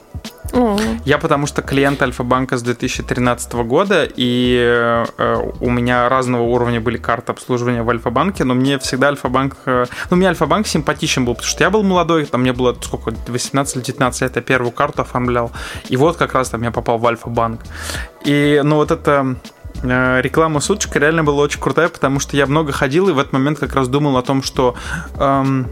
[0.52, 1.02] Mm.
[1.06, 4.58] Я потому что клиент Альфа-банка с 2013 года, и
[5.18, 9.56] э, у меня разного уровня были карты обслуживания в Альфа-банке, но мне всегда Альфа-банк...
[9.66, 13.14] Э, ну, мне Альфа-банк симпатичен был, потому что я был молодой, там мне было сколько,
[13.28, 15.52] 18 или 19 лет, я первую карту оформлял,
[15.90, 17.62] и вот как раз там я попал в Альфа-банк.
[18.26, 19.36] И, ну, вот это
[19.82, 23.34] э, реклама суточка реально была очень крутая, потому что я много ходил и в этот
[23.34, 24.76] момент как раз думал о том, что
[25.20, 25.70] эм,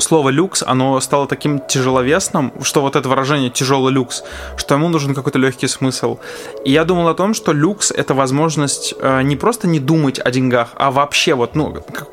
[0.00, 4.22] слово люкс, оно стало таким тяжеловесным, что вот это выражение тяжелый люкс,
[4.56, 6.18] что ему нужен какой-то легкий смысл.
[6.64, 10.30] И я думал о том, что люкс это возможность э, не просто не думать о
[10.30, 12.08] деньгах, а вообще вот, ну, как,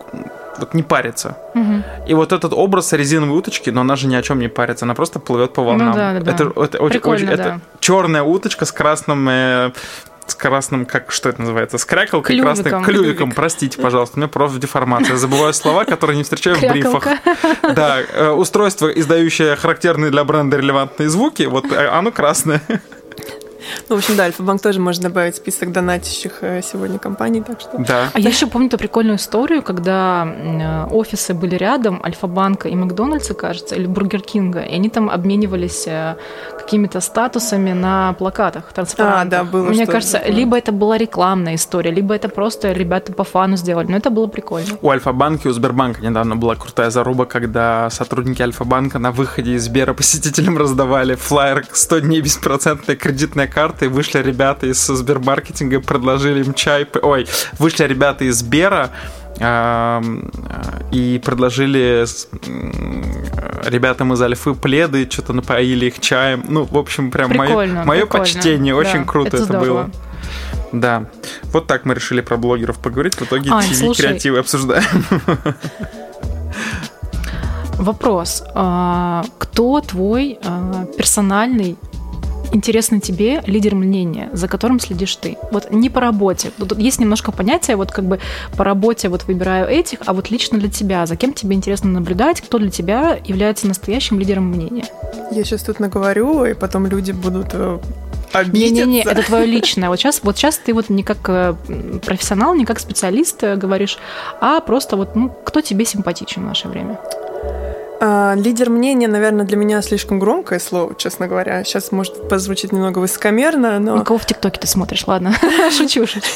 [0.60, 1.38] вот не париться.
[1.54, 1.84] Угу.
[2.08, 4.96] И вот этот образ резиновой уточки, но она же ни о чем не парится, она
[4.96, 5.90] просто плывет по волнам.
[5.90, 7.34] Ну, да, да, это, это, очень, очень, да.
[7.34, 9.72] это черная уточка с красным э,
[10.32, 12.64] с красным, как что это называется, с кряколкой, клювиком.
[12.64, 15.16] красным клювиком, простите, пожалуйста, у меня просто деформация.
[15.18, 17.08] Забываю слова, которые не встречаю в брифах.
[17.76, 22.62] Да, э, устройство, издающее характерные для бренда релевантные звуки, вот э, оно красное.
[23.90, 27.62] Ну, в общем, да, Альфа-банк тоже можно добавить в список донатящих э, сегодня компаний, так
[27.62, 27.78] что...
[27.78, 28.10] Да.
[28.14, 33.76] А я еще помню ту прикольную историю, когда офисы были рядом, Альфа-банка и Макдональдса, кажется,
[33.76, 35.88] или Бургер Кинга, и они там обменивались
[36.58, 39.22] какими-то статусами на плакатах, транспарантах.
[39.22, 40.32] А, да, было Мне кажется, да.
[40.32, 44.28] либо это была рекламная история, либо это просто ребята по фану сделали, но это было
[44.28, 44.78] прикольно.
[44.82, 49.66] У Альфа-банка и у Сбербанка недавно была крутая заруба, когда сотрудники Альфа-банка на выходе из
[49.66, 56.54] Сбера посетителям раздавали флайер 100 дней беспроцентной кредитной карты, вышли ребята из Сбермаркетинга, предложили им
[56.54, 57.26] чай, ой,
[57.58, 58.92] вышли ребята из Сбера,
[60.92, 62.06] и предложили
[63.68, 66.44] ребятам из Альфы пледы, что-то напоили их чаем.
[66.48, 68.76] Ну, в общем, прям мое, мое почтение.
[68.76, 69.90] Очень да, круто это, это было.
[70.72, 71.06] Да.
[71.46, 73.16] Вот так мы решили про блогеров поговорить.
[73.16, 75.06] В итоге Ань, ТВ-креативы обсуждаем.
[77.78, 78.44] Вопрос.
[78.56, 81.78] А, кто твой а, персональный
[82.54, 85.38] интересно тебе лидер мнения, за которым следишь ты.
[85.52, 86.52] Вот не по работе.
[86.58, 88.20] Тут есть немножко понятия, вот как бы
[88.56, 92.42] по работе вот выбираю этих, а вот лично для тебя, за кем тебе интересно наблюдать,
[92.42, 94.86] кто для тебя является настоящим лидером мнения.
[95.32, 97.80] Я сейчас тут наговорю, и потом люди будут э,
[98.52, 99.90] Не-не-не, это твое личное.
[99.90, 101.56] Вот сейчас, вот сейчас ты вот не как э,
[102.06, 103.98] профессионал, не как специалист э, говоришь,
[104.42, 107.00] а просто вот, ну, кто тебе симпатичен в наше время?
[108.00, 111.64] А, лидер мнения, наверное, для меня слишком громкое слово, честно говоря.
[111.64, 113.96] Сейчас, может, позвучит немного высокомерно, но...
[113.96, 115.08] На кого в ТикТоке ты смотришь?
[115.08, 115.34] Ладно,
[115.72, 116.28] шучу, шучу.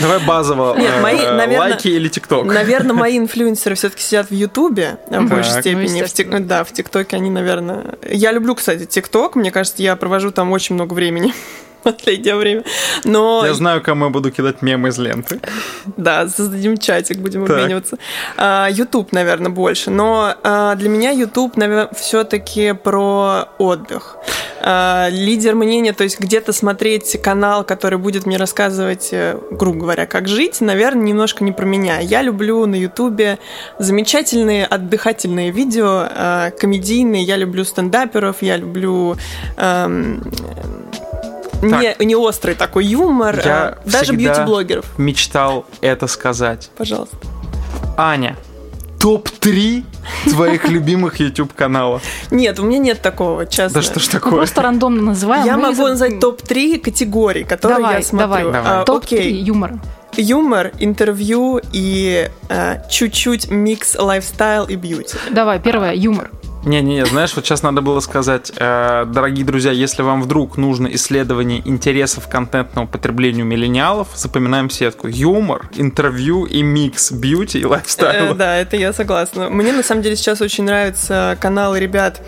[0.00, 0.76] Давай базово.
[0.78, 2.46] Нет, мои, э, наверное, лайки или ТикТок?
[2.46, 6.04] Наверное, мои инфлюенсеры все-таки сидят в Ютубе в большей степени.
[6.30, 7.96] Ну, да, в ТикТоке они, наверное...
[8.08, 9.34] Я люблю, кстати, ТикТок.
[9.34, 11.32] Мне кажется, я провожу там очень много времени
[11.82, 12.64] последнее время.
[13.04, 13.44] Но...
[13.46, 15.40] Я знаю, кому я буду кидать мемы из ленты.
[15.96, 17.58] Да, создадим чатик, будем так.
[17.58, 17.98] обмениваться.
[18.36, 19.90] А, YouTube, наверное, больше.
[19.90, 24.16] Но а, для меня YouTube, наверное, все-таки про отдых.
[24.60, 30.06] А, лидер мнения, то есть где-то смотреть канал, который будет мне рассказывать, э, грубо говоря,
[30.06, 32.00] как жить, наверное, немножко не про меня.
[32.00, 33.38] Я люблю на YouTube
[33.78, 36.08] замечательные отдыхательные видео,
[36.58, 37.22] комедийные.
[37.22, 39.16] Я люблю стендаперов, я люблю
[41.62, 44.86] не, не острый такой юмор, Я а, даже бьюти-блогеров.
[44.98, 46.70] мечтал это сказать.
[46.76, 47.16] Пожалуйста.
[47.96, 48.36] Аня,
[49.00, 49.84] топ-3
[50.30, 52.02] твоих любимых YouTube каналов?
[52.30, 53.80] Нет, у меня нет такого, честно.
[53.80, 54.32] Да что ж такое?
[54.32, 55.44] просто рандомно называем.
[55.46, 58.28] Я могу назвать топ-3 категорий, которые давай, я смотрю.
[58.28, 58.84] Давай, давай.
[58.84, 59.72] Топ-3 юмор.
[60.16, 65.16] Юмор, интервью и э, чуть-чуть микс lifestyle и beauty.
[65.30, 66.30] Давай, первое, юмор.
[66.68, 71.62] Не-не-не, знаешь, вот сейчас надо было сказать, э, дорогие друзья, если вам вдруг нужно исследование
[71.64, 75.08] интересов контентного потребления миллениалов, запоминаем сетку.
[75.08, 78.32] Юмор, интервью и микс бьюти и лайфстайл.
[78.32, 79.48] Э, да, это я согласна.
[79.48, 82.20] Мне на самом деле сейчас очень нравятся каналы ребят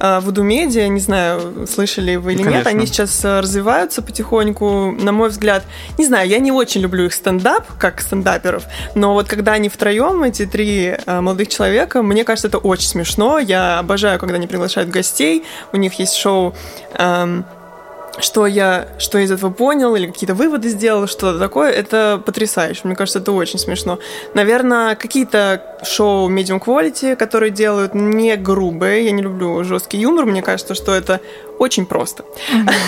[0.00, 2.58] э, Voodoo Media, не знаю, слышали вы или Конечно.
[2.58, 5.62] нет, они сейчас э, развиваются потихоньку, на мой взгляд.
[5.98, 8.64] Не знаю, я не очень люблю их стендап, как стендаперов,
[8.96, 13.38] но вот когда они втроем, эти три э, молодых человека, мне кажется, это очень смешно.
[13.38, 15.44] Я обожаю, когда они приглашают гостей.
[15.72, 16.54] У них есть шоу
[16.94, 17.44] эм,
[18.18, 22.82] что я, что я из этого понял, или какие-то выводы сделал, что-то такое, это потрясающе.
[22.84, 23.98] Мне кажется, это очень смешно.
[24.34, 29.06] Наверное, какие-то шоу medium quality, которые делают не грубые.
[29.06, 30.26] Я не люблю жесткий юмор.
[30.26, 31.20] Мне кажется, что это
[31.58, 32.24] очень просто.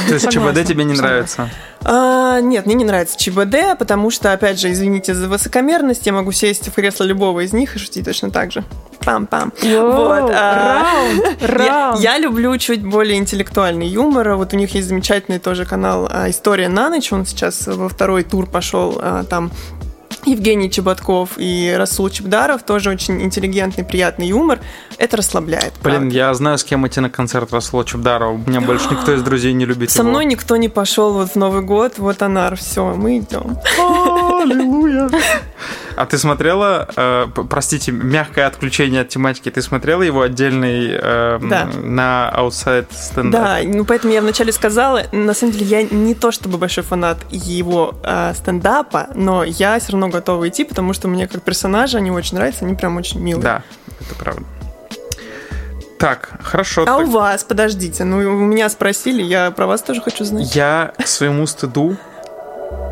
[0.08, 1.50] То есть ЧБД тебе не нравится?
[1.82, 6.32] А, нет, мне не нравится ЧБД, потому что, опять же, извините за высокомерность, я могу
[6.32, 8.64] сесть в кресло любого из них и шутить точно так же.
[9.00, 9.52] Пам-пам.
[9.62, 10.30] Вот.
[10.34, 12.00] А, раунд, раунд.
[12.00, 14.34] Я, я люблю чуть более интеллектуальный юмор.
[14.34, 17.12] Вот у них есть замечательный тоже канал а, «История на ночь».
[17.12, 18.98] Он сейчас во второй тур пошел.
[19.00, 19.50] А, там
[20.26, 24.58] Евгений Чеботков и Расул Чебдаров, тоже очень интеллигентный, приятный юмор.
[24.98, 25.72] Это расслабляет.
[25.82, 26.14] Блин, правда.
[26.14, 28.32] я знаю, с кем идти на концерт Расула Чебдарова.
[28.32, 30.10] У меня больше никто из друзей не любит Со его.
[30.10, 33.56] мной никто не пошел вот в Новый год, вот Анар, все, мы идем.
[33.78, 35.08] Аллилуйя.
[35.96, 41.68] А ты смотрела, э, простите, мягкое отключение от тематики, ты смотрела его отдельный э, да.
[41.82, 46.30] на Outside Stand Да, ну поэтому я вначале сказала, на самом деле я не то
[46.30, 51.26] чтобы большой фанат его э, стендапа, но я все равно готова идти, потому что мне
[51.26, 53.42] как персонажи они очень нравятся, они прям очень милые.
[53.42, 53.62] Да,
[54.00, 54.42] это правда.
[55.98, 56.82] Так, хорошо.
[56.82, 57.06] А так.
[57.06, 60.54] у вас, подождите, ну у меня спросили, я про вас тоже хочу знать.
[60.54, 61.96] Я к своему стыду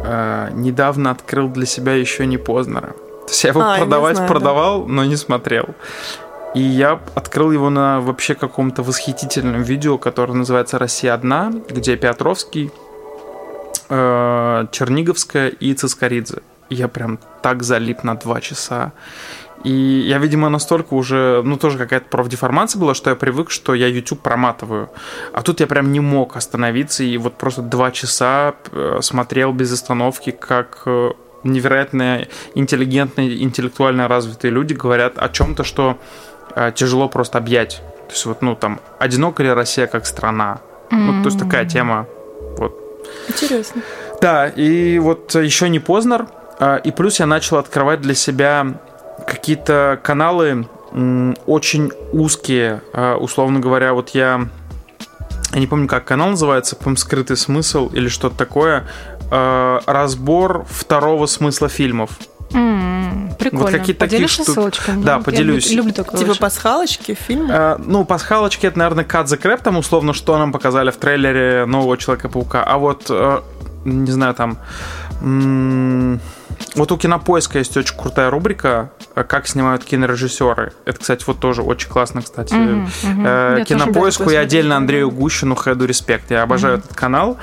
[0.05, 2.95] э, недавно открыл для себя еще не Познера.
[3.27, 4.93] То есть я его а, продавать знаю, продавал, да.
[4.93, 5.75] но не смотрел.
[6.55, 12.71] И я открыл его на вообще каком-то восхитительном видео, которое называется «Россия одна», где Петровский,
[13.89, 16.43] э, Черниговская и Цискоридзе.
[16.71, 18.93] Я прям так залип на два часа.
[19.65, 23.89] И я, видимо, настолько уже, ну, тоже какая-то профдеформация была, что я привык, что я
[23.89, 24.91] YouTube проматываю.
[25.33, 29.73] А тут я прям не мог остановиться и вот просто два часа э, смотрел без
[29.73, 31.13] остановки, как э,
[31.45, 35.97] невероятно интеллигентные, интеллектуально развитые люди говорят о чем-то, что
[36.55, 37.81] э, тяжело просто объять.
[38.09, 40.61] То есть вот, ну, там, одинока ли Россия как страна?
[40.91, 40.97] Mm-hmm.
[40.97, 42.07] Ну, то есть такая тема.
[42.59, 42.79] Вот.
[43.29, 43.81] Интересно.
[44.21, 46.27] Да, и вот еще не Познер.
[46.85, 48.79] И плюс я начал открывать для себя
[49.27, 50.67] какие-то каналы
[51.47, 54.49] очень узкие, а, условно говоря, вот я,
[55.53, 58.87] я не помню, как канал называется, по скрытый смысл или что-то такое,
[59.31, 62.11] а, разбор второго смысла фильмов.
[62.51, 63.65] Mm, прикольно.
[63.65, 64.51] Вот какие-то такие штуки.
[64.51, 65.03] ссылочками?
[65.03, 65.67] Да, поделюсь.
[65.67, 66.21] Я люблю такое.
[66.21, 67.51] Типа пасхалочки в фильме?
[67.53, 71.65] А, ну, пасхалочки это, наверное, Cut the Crap, там условно, что нам показали в трейлере
[71.67, 72.63] нового Человека-паука.
[72.63, 73.41] А вот, э,
[73.85, 74.59] не знаю, там...
[76.77, 80.73] Вот у Кинопоиска есть очень крутая рубрика «Как снимают кинорежиссеры».
[80.85, 82.53] Это, кстати, вот тоже очень классно, кстати.
[82.53, 83.59] Mm-hmm, mm-hmm.
[83.59, 86.31] Я Кинопоиску и отдельно Андрею Гущину Хеду Респект.
[86.31, 86.85] Я обожаю mm-hmm.
[86.85, 87.39] этот канал.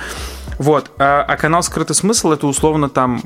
[0.58, 0.92] Вот.
[1.00, 3.24] А, а канал «Скрытый смысл»— это условно там...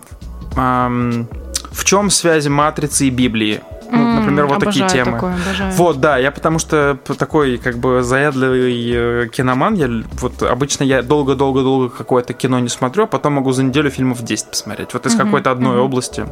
[0.56, 1.28] Эм,
[1.72, 3.62] в чем связи матрицы и Библии?
[3.92, 5.14] Ну, например, вот такие темы.
[5.14, 5.36] Такое,
[5.74, 9.90] вот, да, я потому что такой как бы заядлый э, киноман, я
[10.22, 14.50] вот обычно я долго-долго-долго какое-то кино не смотрю, а потом могу за неделю фильмов 10
[14.50, 14.94] посмотреть.
[14.94, 16.26] Вот из какой-то одной области.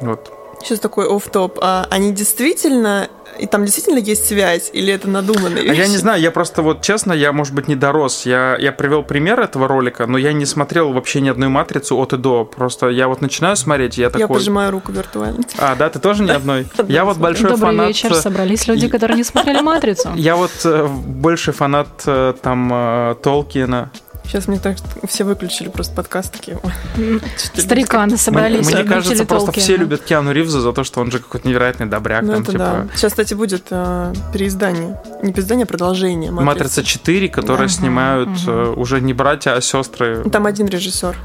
[0.00, 0.32] Вот.
[0.62, 5.62] Сейчас такой оф топ А они действительно и там действительно есть связь, или это надуманная
[5.62, 5.70] вещь?
[5.70, 8.26] А я не знаю, я просто вот честно, я, может быть, не дорос.
[8.26, 12.12] Я, я привел пример этого ролика, но я не смотрел вообще ни одной матрицу от
[12.12, 12.44] и до.
[12.44, 14.22] Просто я вот начинаю смотреть, я такой...
[14.22, 15.44] Я пожимаю руку виртуально.
[15.58, 16.66] А, да, ты тоже ни одной?
[16.88, 17.60] Я вот большой фанат...
[17.60, 20.10] Добрый вечер, собрались люди, которые не смотрели «Матрицу».
[20.16, 23.90] Я вот э, большой фанат э, там э, Толкина,
[24.28, 24.76] Сейчас мне так
[25.08, 26.60] все выключили просто подкаст такие.
[27.56, 28.66] Стариканы собрались.
[28.66, 31.86] Мне, мне кажется, просто все любят Киану Ривза за то, что он же какой-то невероятный
[31.86, 32.22] добряк.
[32.22, 32.58] Ну, там, это типа...
[32.58, 32.86] да.
[32.94, 35.00] Сейчас, кстати, будет э, переиздание.
[35.22, 36.30] Не переиздание, а продолжение.
[36.30, 37.74] Матрица 4, которые да.
[37.74, 38.50] снимают угу.
[38.50, 40.22] э, уже не братья, а сестры.
[40.30, 41.16] Там один режиссер.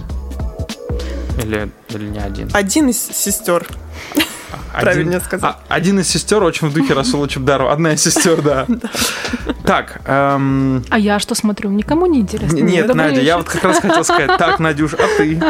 [1.43, 2.49] Или, или не один?
[2.53, 3.67] Один из сестер.
[4.71, 5.43] Правильно сказать.
[5.43, 7.71] А, один из сестер очень в духе Расула Чебдарова.
[7.71, 8.65] Одна из сестер, да.
[9.65, 10.01] Так.
[10.05, 10.83] Эм...
[10.89, 11.69] А я что смотрю?
[11.71, 12.57] Никому не интересно.
[12.57, 14.37] Нет, Надя, я вот как раз хотел сказать.
[14.37, 15.41] Так, Надюш, а ты?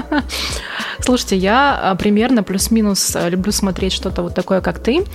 [0.99, 5.05] Слушайте, я а, примерно плюс-минус а, люблю смотреть что-то вот такое, как ты.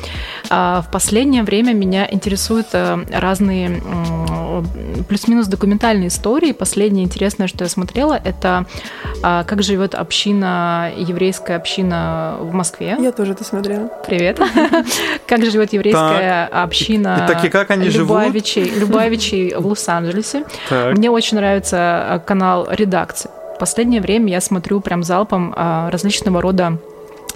[0.50, 3.82] А, в последнее время меня интересуют разные
[5.08, 6.52] плюс-минус документальные истории.
[6.52, 8.66] Последнее интересное, что я смотрела, это
[9.22, 12.96] как живет община, еврейская община в Москве.
[12.98, 13.90] Я тоже это смотрела.
[14.06, 14.40] Привет.
[15.26, 20.44] Как живет еврейская община так, и как они Любавичей, Любавичей в Лос-Анджелесе.
[20.70, 26.78] Мне очень нравится канал «Редакция» последнее время я смотрю прям залпом а, различного рода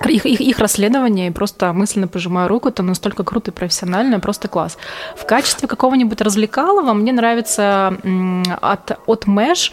[0.06, 4.48] их, их, их расследование и просто мысленно пожимаю руку, это настолько круто и профессионально, просто
[4.48, 4.78] класс.
[5.16, 7.96] В качестве какого-нибудь развлекалого мне нравится
[8.60, 9.72] от, от Мэш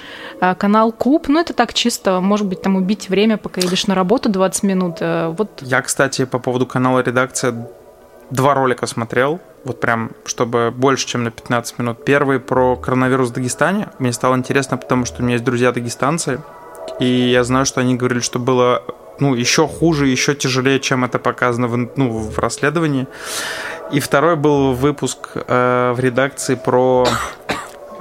[0.57, 4.29] канал Куб, ну это так чисто, может быть, там убить время, пока едешь на работу
[4.29, 4.97] 20 минут.
[4.99, 5.61] Э, вот.
[5.61, 7.67] Я, кстати, по поводу канала редакция
[8.29, 12.05] два ролика смотрел, вот прям, чтобы больше, чем на 15 минут.
[12.05, 13.89] Первый про коронавирус в Дагестане.
[13.99, 16.41] Мне стало интересно, потому что у меня есть друзья дагестанцы,
[16.99, 18.83] и я знаю, что они говорили, что было
[19.21, 23.07] ну, еще хуже, еще тяжелее, чем это показано в, ну, в расследовании.
[23.91, 27.07] И второй был выпуск э, в редакции про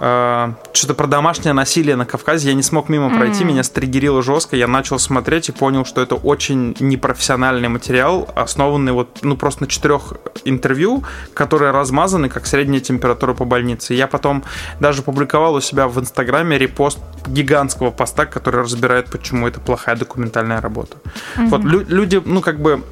[0.01, 2.49] э, что-то про домашнее насилие на Кавказе.
[2.49, 3.47] Я не смог мимо пройти, mm-hmm.
[3.47, 4.57] меня стригерило жестко.
[4.57, 9.69] Я начал смотреть и понял, что это очень непрофессиональный материал, основанный вот, ну, просто на
[9.69, 13.95] четырех интервью, которые размазаны, как средняя температура по больнице.
[13.95, 14.45] Я потом
[14.81, 20.61] даже публиковал у себя в Инстаграме репост гигантского поста, который разбирает, почему это плохая документальная
[20.61, 20.97] работа.
[21.37, 21.47] Mm-hmm.
[21.49, 22.83] Вот лю- люди, ну, как бы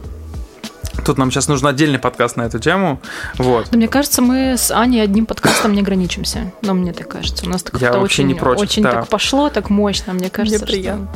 [1.04, 3.00] Тут нам сейчас нужен отдельный подкаст на эту тему.
[3.38, 3.68] Вот.
[3.70, 6.52] Но мне кажется, мы с Аней одним подкастом не ограничимся.
[6.62, 7.46] Но мне так кажется.
[7.46, 8.92] У нас так Я очень, не против, очень да.
[8.92, 10.12] так пошло, так мощно.
[10.12, 11.08] Мне кажется, мне приятно.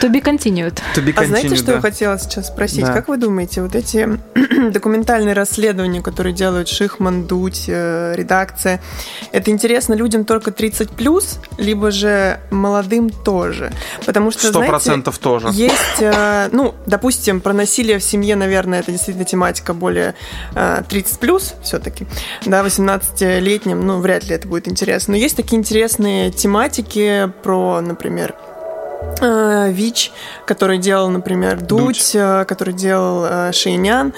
[0.00, 0.80] To be continued.
[0.94, 1.72] To be continued а знаете, что да.
[1.74, 2.84] я хотела сейчас спросить?
[2.84, 2.92] Да.
[2.92, 4.18] Как вы думаете, вот эти
[4.70, 8.80] документальные расследования, которые делают Шихман, Дудь, э, редакция,
[9.32, 13.72] это интересно людям только 30 плюс, либо же молодым тоже?
[14.04, 15.48] Потому что, 100% знаете, тоже.
[15.52, 20.14] Есть, э, ну, допустим, про насилие в семье, наверное, это действительно тематика более
[20.54, 22.06] 30 э, плюс все-таки,
[22.46, 25.12] да, 18-летним, ну, вряд ли это будет интересно.
[25.12, 28.34] Но есть такие интересные тематики про, например,
[29.20, 30.12] ВИЧ,
[30.46, 32.10] который делал, например, Дудь, Дудь.
[32.14, 34.12] Э, который делал Шейнян.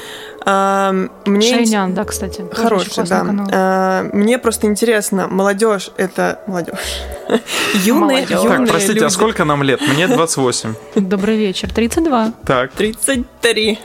[0.45, 2.45] Мне Шейнян, да, кстати.
[2.53, 3.21] Хороший, да.
[3.25, 4.11] Канал.
[4.13, 6.77] Мне просто интересно, молодежь это молодежь.
[7.85, 9.05] Юные, юные Так, простите, а люди.
[9.05, 9.81] а сколько нам лет?
[9.81, 10.75] Мне 28.
[10.97, 11.73] Добрый вечер.
[11.73, 12.33] 32.
[12.45, 12.73] Так.
[12.73, 13.79] 33.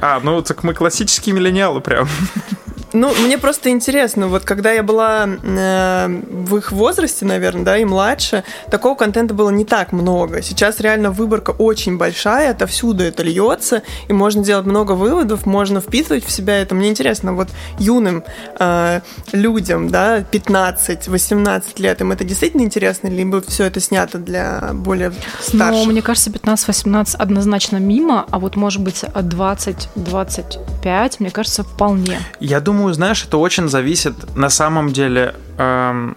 [0.00, 2.08] А, ну так мы классические миллениалы прям.
[2.92, 7.84] Ну, мне просто интересно, вот когда я была э, в их возрасте, наверное, да, и
[7.84, 10.42] младше, такого контента было не так много.
[10.42, 16.24] Сейчас реально выборка очень большая, отовсюду это льется, и можно делать много выводов, можно впитывать
[16.24, 16.74] в себя это.
[16.74, 18.24] Мне интересно, вот юным
[18.58, 19.00] э,
[19.32, 25.86] людям, да, 15-18 лет, им это действительно интересно, либо все это снято для более старших?
[25.86, 32.18] Ну, мне кажется, 15-18 однозначно мимо, а вот, может быть, от 20-25, мне кажется, вполне.
[32.40, 35.34] Я думаю, думаю, знаешь, это очень зависит на самом деле.
[35.58, 36.16] Эм,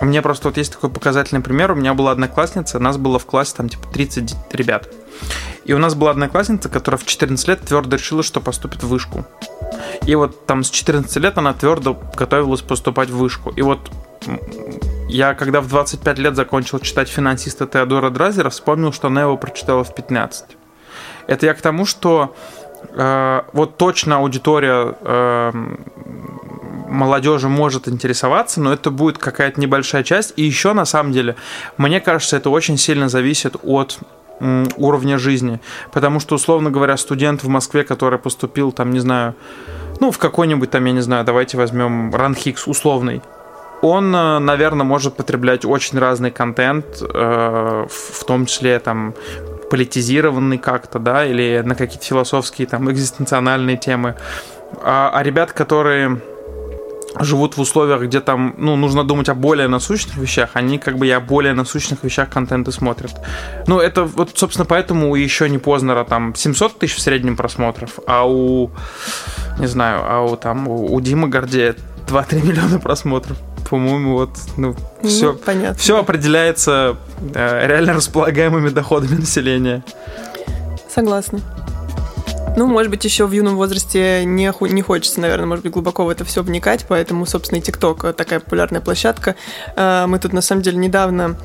[0.00, 1.72] у меня просто вот есть такой показательный пример.
[1.72, 4.88] У меня была одноклассница, нас было в классе там типа 30 ребят.
[5.64, 9.26] И у нас была одноклассница, которая в 14 лет твердо решила, что поступит в вышку.
[10.06, 13.50] И вот там с 14 лет она твердо готовилась поступать в вышку.
[13.50, 13.90] И вот
[15.08, 19.82] я, когда в 25 лет закончил читать финансиста Теодора Дразера, вспомнил, что она его прочитала
[19.82, 20.44] в 15.
[21.26, 22.36] Это я к тому, что
[22.90, 25.52] Э, вот точно аудитория э,
[26.88, 30.34] молодежи может интересоваться, но это будет какая-то небольшая часть.
[30.36, 31.36] И еще, на самом деле,
[31.76, 33.98] мне кажется, это очень сильно зависит от
[34.76, 35.60] уровня жизни.
[35.92, 39.34] Потому что, условно говоря, студент в Москве, который поступил, там, не знаю,
[40.00, 43.22] ну, в какой-нибудь там, я не знаю, давайте возьмем Ранхикс условный,
[43.80, 49.14] он, э, наверное, может потреблять очень разный контент, в том числе там
[49.70, 54.16] политизированный как-то, да, или на какие-то философские, там, экзистенциональные темы.
[54.82, 56.20] А, а ребят, которые
[57.20, 61.06] живут в условиях, где там, ну, нужно думать о более насущных вещах, они как бы
[61.06, 63.12] и о более насущных вещах контенты смотрят.
[63.66, 68.28] Ну, это вот, собственно, поэтому еще не Познера там 700 тысяч в среднем просмотров, а
[68.28, 68.70] у,
[69.58, 71.76] не знаю, а у там, у, у Димы Гордея
[72.08, 73.36] 2-3 миллиона просмотров
[73.68, 75.78] по-моему, вот, ну, все, ну, понятно.
[75.78, 76.96] все определяется
[77.34, 79.84] э, реально располагаемыми доходами населения.
[80.92, 81.40] Согласна.
[82.56, 86.08] Ну, может быть, еще в юном возрасте не, не хочется, наверное, может быть, глубоко в
[86.08, 89.34] это все вникать, поэтому, собственно, и ТикТок такая популярная площадка.
[89.76, 91.36] Э, мы тут, на самом деле, недавно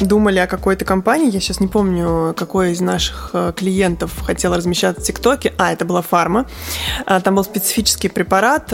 [0.00, 5.00] думали о какой-то компании, я сейчас не помню, какой из наших э, клиентов хотел размещаться
[5.02, 5.54] в ТикТоке.
[5.58, 6.46] А, это была фарма.
[7.06, 8.72] Э, там был специфический препарат,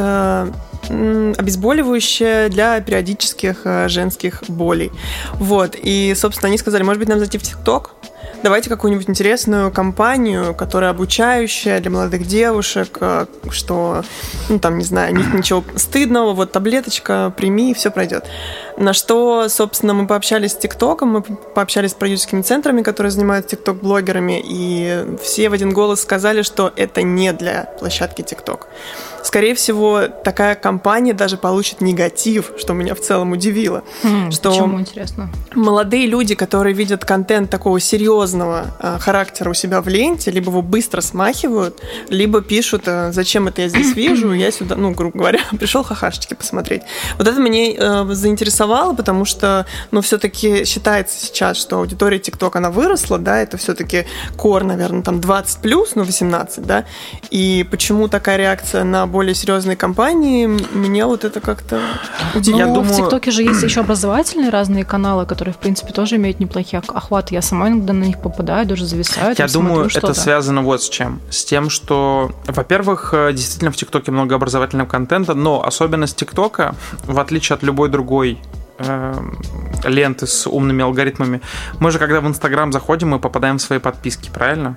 [0.88, 4.90] обезболивающее для периодических женских болей.
[5.34, 5.76] Вот.
[5.80, 7.94] И, собственно, они сказали, может быть, нам зайти в ТикТок?
[8.42, 14.02] Давайте какую-нибудь интересную компанию, которая обучающая для молодых девушек, э, что,
[14.48, 18.26] ну, там, не знаю, нет ничего стыдного, вот таблеточка, прими, и все пройдет.
[18.76, 24.42] На что, собственно, мы пообщались с ТикТоком, мы пообщались с продюсерскими центрами, которые занимаются ТикТок-блогерами,
[24.44, 28.68] и все в один голос сказали, что это не для площадки ТикТок
[29.22, 33.82] скорее всего, такая компания даже получит негатив, что меня в целом удивило.
[34.02, 35.30] Mm, что почему, интересно?
[35.54, 40.62] Молодые люди, которые видят контент такого серьезного э, характера у себя в ленте, либо его
[40.62, 45.40] быстро смахивают, либо пишут, э, зачем это я здесь вижу, я сюда, ну, грубо говоря,
[45.58, 46.82] пришел хахашечки посмотреть.
[47.18, 52.70] Вот это меня э, заинтересовало, потому что, ну, все-таки считается сейчас, что аудитория ТикТок, она
[52.70, 54.06] выросла, да, это все-таки
[54.36, 56.84] кор, наверное, там 20 плюс, ну, 18, да,
[57.30, 61.80] и почему такая реакция на более серьезные компании, мне вот это как-то
[62.34, 62.68] удивило.
[62.68, 62.92] Ну, думаю...
[62.92, 67.34] в ТикТоке же есть еще образовательные разные каналы, которые, в принципе, тоже имеют неплохие охваты.
[67.34, 69.34] Я сама иногда на них попадаю, даже зависаю.
[69.36, 71.20] Я думаю, это связано вот с чем.
[71.30, 77.18] С тем, что, во-первых, э, действительно в ТикТоке много образовательного контента, но особенность ТикТока, в
[77.18, 78.38] отличие от любой другой
[78.78, 79.14] э,
[79.84, 81.40] ленты с умными алгоритмами.
[81.78, 84.76] Мы же, когда в Инстаграм заходим, мы попадаем в свои подписки, правильно?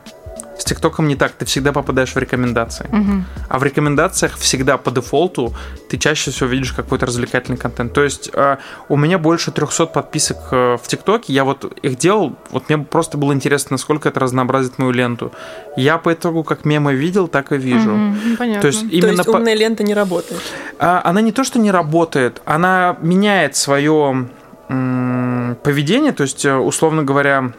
[0.58, 2.88] С ТикТоком не так, ты всегда попадаешь в рекомендации.
[2.92, 3.24] Угу.
[3.50, 5.54] А в рекомендациях всегда по дефолту
[5.90, 7.94] ты чаще всего видишь какой-то развлекательный контент.
[7.94, 8.58] То есть э,
[8.90, 13.18] у меня больше 300 подписок э, в ТикТоке, я вот их делал, вот мне просто
[13.18, 15.32] было интересно, насколько это разнообразит мою ленту.
[15.76, 17.94] Я по итогу как мемы видел, так и вижу.
[17.94, 18.62] Угу, понятно.
[18.62, 19.60] То есть, именно то есть умная по...
[19.60, 20.42] лента не работает?
[20.80, 24.30] А, она не то, что не работает, она меняет свое
[24.68, 27.52] поведение, то есть, э, условно говоря,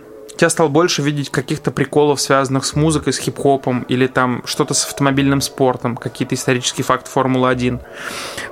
[0.42, 4.84] я стал больше видеть каких-то приколов, связанных с музыкой, с хип-хопом или там что-то с
[4.86, 7.80] автомобильным спортом, какие-то исторические факты Формулы-1.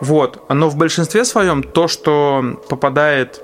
[0.01, 0.45] Вот.
[0.49, 3.41] Но в большинстве своем то, что попадает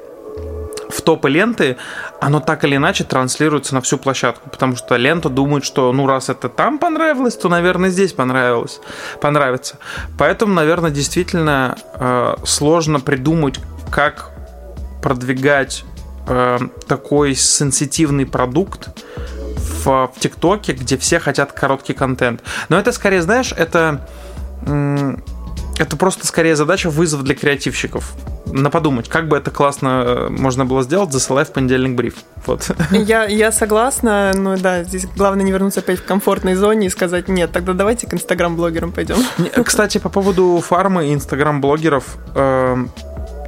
[0.89, 1.76] в топы ленты,
[2.20, 6.28] оно так или иначе транслируется на всю площадку, потому что лента думает, что ну раз
[6.28, 8.80] это там понравилось, то, наверное, здесь понравилось,
[9.20, 9.78] понравится.
[10.18, 13.61] Поэтому, наверное, действительно э, сложно придумать,
[13.91, 14.30] как
[15.03, 15.84] продвигать
[16.29, 18.91] э, такой сенситивный продукт
[19.85, 22.43] в, ТикТоке, где все хотят короткий контент.
[22.68, 24.07] Но это скорее, знаешь, это,
[25.79, 28.12] это просто скорее задача вызов для креативщиков.
[28.53, 32.14] На подумать, как бы это классно э, можно было сделать, засылая в понедельник бриф.
[32.47, 32.70] Вот.
[32.91, 37.29] Я, я согласна, но да, здесь главное не вернуться опять в комфортной зоне и сказать,
[37.29, 39.16] нет, тогда давайте к инстаграм-блогерам пойдем.
[39.64, 42.05] Кстати, по поводу фармы и инстаграм-блогеров,
[42.35, 42.87] э,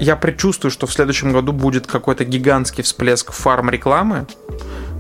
[0.01, 4.27] я предчувствую, что в следующем году будет какой-то гигантский всплеск фарм-рекламы,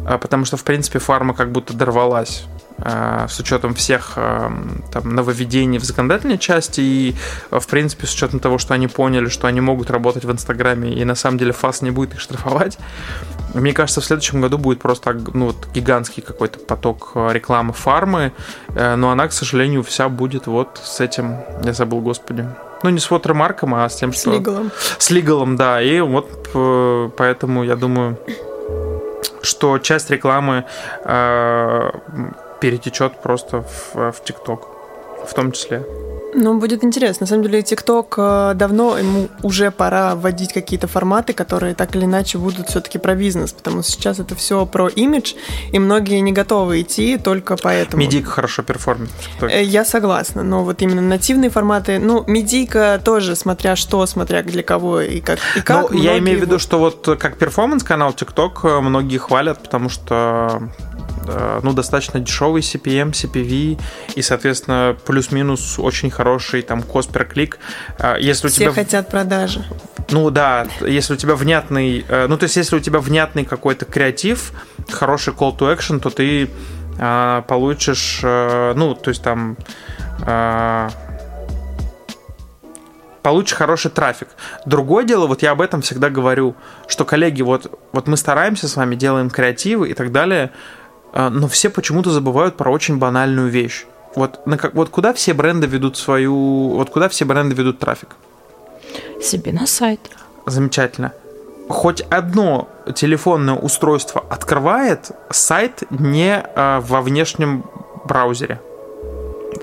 [0.06, 2.44] а, потому что, в принципе, фарма как будто дорвалась
[2.78, 4.52] а, с учетом всех а,
[4.92, 7.16] там, нововведений в законодательной части и,
[7.50, 11.04] в принципе, с учетом того, что они поняли, что они могут работать в Инстаграме и
[11.04, 12.78] на самом деле ФАС не будет их штрафовать,
[13.54, 18.32] мне кажется, в следующем году будет просто ну, вот, гигантский какой-то поток рекламы фармы,
[18.68, 22.46] э, но она, к сожалению, вся будет вот с этим, я забыл, господи,
[22.82, 24.30] ну, не с watermarkом, а с тем, что...
[24.30, 24.70] С лигалом.
[24.98, 25.82] С лигалом, да.
[25.82, 28.16] И вот э, поэтому я думаю,
[29.42, 30.64] что часть рекламы
[31.04, 31.90] э,
[32.60, 34.60] перетечет просто в, в TikTok
[35.26, 35.84] в том числе.
[36.34, 37.24] Ну, будет интересно.
[37.24, 42.04] На самом деле, ТикТок э, давно ему уже пора вводить какие-то форматы, которые так или
[42.04, 45.34] иначе будут все-таки про бизнес, потому что сейчас это все про имидж,
[45.72, 48.02] и многие не готовы идти только поэтому.
[48.02, 49.10] Медийка хорошо perform ит.
[49.40, 54.62] Э, я согласна, но вот именно нативные форматы, ну, медийка тоже, смотря что, смотря для
[54.62, 55.38] кого и как.
[55.56, 59.62] И как ну, я имею в виду, что вот как performance-канал ТикТок э, многие хвалят,
[59.62, 60.60] потому что Э,
[61.62, 63.80] ну, достаточно дешевый CPM, CPV
[64.14, 67.58] и, соответственно, плюс-минус очень хороший там кост per клик.
[67.98, 68.72] Э, если у Все тебя...
[68.72, 69.64] хотят продажи.
[70.10, 73.84] Ну да, если у тебя внятный, э, ну то есть если у тебя внятный какой-то
[73.84, 74.52] креатив,
[74.90, 76.48] хороший call to action, то ты
[77.46, 79.56] получишь, ну то есть там
[83.22, 84.28] получишь хороший трафик.
[84.66, 86.56] Другое дело, вот я об этом всегда говорю,
[86.88, 90.50] что, коллеги, вот, вот мы стараемся с вами, делаем креативы и так далее,
[91.12, 93.86] но все почему-то забывают про очень банальную вещь.
[94.14, 96.70] Вот, на, вот куда все бренды ведут свою...
[96.70, 98.08] Вот куда все бренды ведут трафик?
[99.22, 100.00] Себе на сайт.
[100.46, 101.12] Замечательно.
[101.68, 107.64] Хоть одно телефонное устройство открывает сайт не э, во внешнем
[108.04, 108.60] браузере.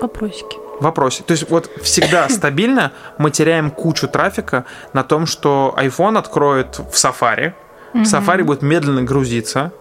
[0.00, 0.56] Вопросики.
[0.80, 1.22] Вопросе.
[1.24, 6.94] То есть вот всегда стабильно мы теряем кучу трафика на том, что iPhone откроет в
[6.94, 7.52] Safari,
[7.92, 9.72] в Safari будет медленно грузиться,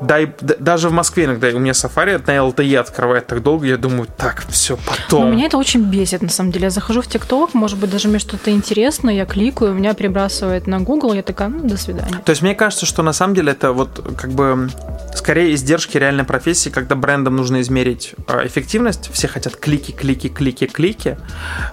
[0.00, 3.76] да, и, даже в Москве иногда у меня сафари на LTE открывает так долго, я
[3.76, 5.24] думаю, так, все, потом.
[5.24, 6.64] Но меня это очень бесит, на самом деле.
[6.64, 10.80] Я захожу в ТикТок, может быть, даже мне что-то интересно, я кликаю, меня перебрасывает на
[10.80, 12.20] Google, я такая, ну, до свидания.
[12.24, 14.68] То есть мне кажется, что на самом деле это вот как бы
[15.14, 20.66] скорее издержки реальной профессии, когда брендам нужно измерить а, эффективность, все хотят клики, клики, клики,
[20.66, 21.16] клики,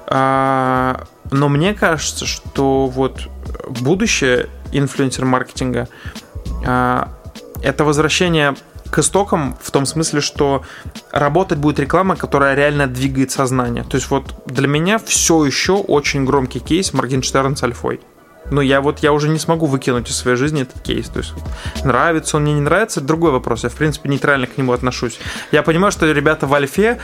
[0.08, 3.28] а, но мне кажется, что вот
[3.68, 5.88] будущее инфлюенсер-маркетинга
[6.66, 7.10] а,
[7.64, 8.56] это возвращение
[8.92, 10.64] к истокам в том смысле, что
[11.12, 13.84] работать будет реклама, которая реально двигает сознание.
[13.84, 18.02] То есть вот для меня все еще очень громкий кейс Моргенштерн с Альфой.
[18.52, 21.08] Ну, я вот я уже не смогу выкинуть из своей жизни этот кейс.
[21.10, 21.34] То есть,
[21.84, 23.64] нравится он мне, не нравится, другой вопрос.
[23.64, 25.18] Я, в принципе, нейтрально к нему отношусь.
[25.52, 27.00] Я понимаю, что ребята в Альфе,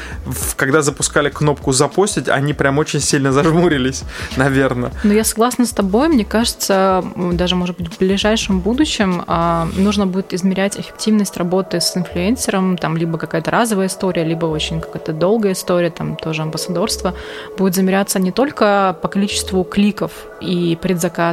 [0.58, 4.04] когда запускали кнопку «Запостить», они прям очень сильно зажмурились,
[4.38, 4.92] наверное.
[5.04, 6.10] Ну, я согласна с тобой.
[6.10, 11.96] Мне кажется, даже, может быть, в ближайшем будущем а, нужно будет измерять эффективность работы с
[11.96, 17.16] инфлюенсером, там, либо какая-то разовая история, либо очень какая-то долгая история, там, тоже амбассадорство,
[17.58, 20.12] будет замеряться не только по количеству кликов
[20.42, 21.29] и предзаказов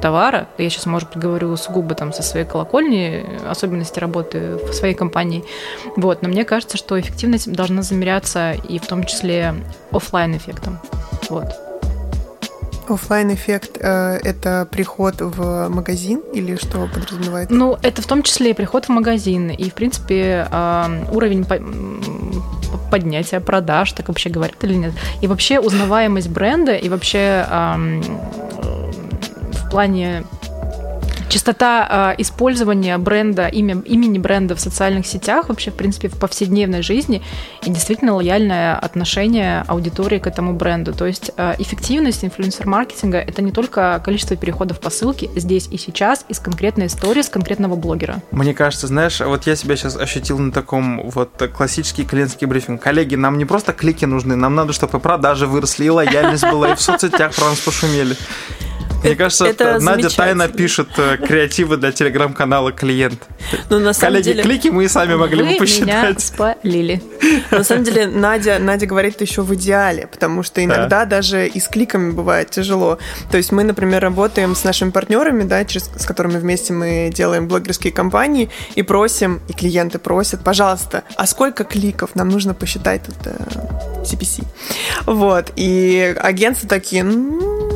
[0.00, 0.48] товара.
[0.58, 5.44] Я сейчас, может быть, говорю сугубо там со своей колокольни, особенности работы в своей компании.
[5.96, 6.22] Вот.
[6.22, 9.54] Но мне кажется, что эффективность должна замеряться и в том числе
[9.92, 10.78] офлайн эффектом.
[11.28, 11.46] Вот.
[12.88, 17.48] Оффлайн эффект э, это приход в магазин или что подразумевает?
[17.48, 19.50] Ну, это в том числе и приход в магазин.
[19.50, 21.58] И, в принципе, э, уровень по
[22.90, 24.92] поднятия продаж, так вообще говорят или нет.
[25.20, 28.02] И вообще узнаваемость бренда, и вообще э,
[29.70, 30.24] плане
[31.30, 36.82] частота э, использования бренда, имя, имени бренда в социальных сетях, вообще, в принципе, в повседневной
[36.82, 37.22] жизни,
[37.62, 40.92] и действительно лояльное отношение аудитории к этому бренду.
[40.92, 46.26] То есть э, эффективность инфлюенсер-маркетинга— это не только количество переходов по ссылке здесь и сейчас
[46.28, 48.20] из конкретной истории, с конкретного блогера.
[48.32, 52.82] Мне кажется, знаешь, вот я себя сейчас ощутил на таком вот классический клиентский брифинг.
[52.82, 56.74] Коллеги, нам не просто клики нужны, нам надо, чтобы продажи выросли, и лояльность была, и
[56.74, 58.16] в соцсетях про нас пошумели.
[59.02, 63.22] Мне кажется, это Надя тайно пишет э, креативы для телеграм-канала клиент.
[63.70, 64.42] Ну, на самом Коллеги, деле...
[64.42, 65.86] клики мы и сами могли бы посчитать.
[65.86, 67.02] меня спалили.
[67.50, 71.04] На самом деле, Надя, Надя говорит еще в идеале, потому что иногда да.
[71.06, 72.98] даже и с кликами бывает тяжело.
[73.30, 77.48] То есть мы, например, работаем с нашими партнерами, да, через, с которыми вместе мы делаем
[77.48, 83.16] блогерские кампании, и просим, и клиенты просят, пожалуйста, а сколько кликов нам нужно посчитать тут
[83.24, 83.36] э,
[84.04, 84.44] CPC?
[85.06, 85.52] Вот.
[85.56, 87.69] И агентства такие, ну,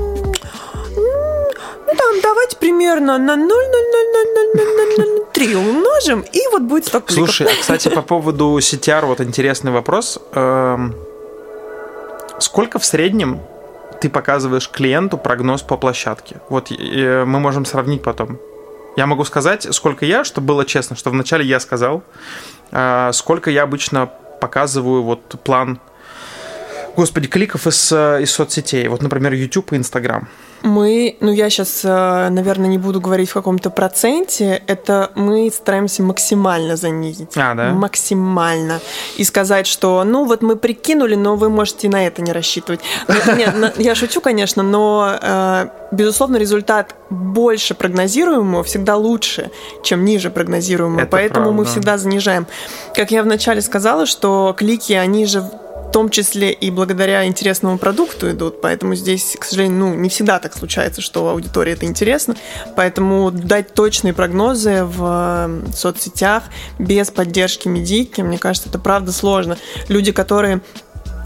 [1.95, 8.59] там давайте примерно на 0,00003 умножим, и вот будет столько Слушай, а, кстати, по поводу
[8.59, 10.18] CTR, вот интересный вопрос.
[12.38, 13.40] Сколько в среднем
[14.01, 16.36] ты показываешь клиенту прогноз по площадке?
[16.49, 18.38] Вот мы можем сравнить потом.
[18.97, 22.05] Я могу сказать, сколько я, чтобы было честно, что вначале я сказал,
[22.70, 24.09] э, сколько я обычно
[24.40, 25.80] показываю вот план,
[26.97, 28.86] господи, кликов из, э, из соцсетей.
[28.86, 30.28] Вот, например, YouTube и Instagram
[30.65, 36.03] мы, ну я сейчас, э, наверное, не буду говорить в каком-то проценте, это мы стараемся
[36.03, 37.37] максимально занизить.
[37.37, 37.71] А, да?
[37.73, 38.81] Максимально.
[39.19, 42.81] И сказать, что, ну вот мы прикинули, но вы можете на это не рассчитывать.
[43.09, 49.51] Ну, нет, я шучу, конечно, но, э, безусловно, результат больше прогнозируемого всегда лучше,
[49.83, 51.01] чем ниже прогнозируемого.
[51.01, 51.59] Это Поэтому правда.
[51.59, 52.47] мы всегда занижаем.
[52.95, 55.45] Как я вначале сказала, что клики, они же
[55.95, 60.53] том числе и благодаря интересному продукту идут, поэтому здесь, к сожалению, ну, не всегда так
[60.53, 62.34] случается, что аудитории это интересно,
[62.74, 66.42] поэтому дать точные прогнозы в соцсетях
[66.80, 69.57] без поддержки медийки, мне кажется, это правда сложно.
[69.86, 70.62] Люди, которые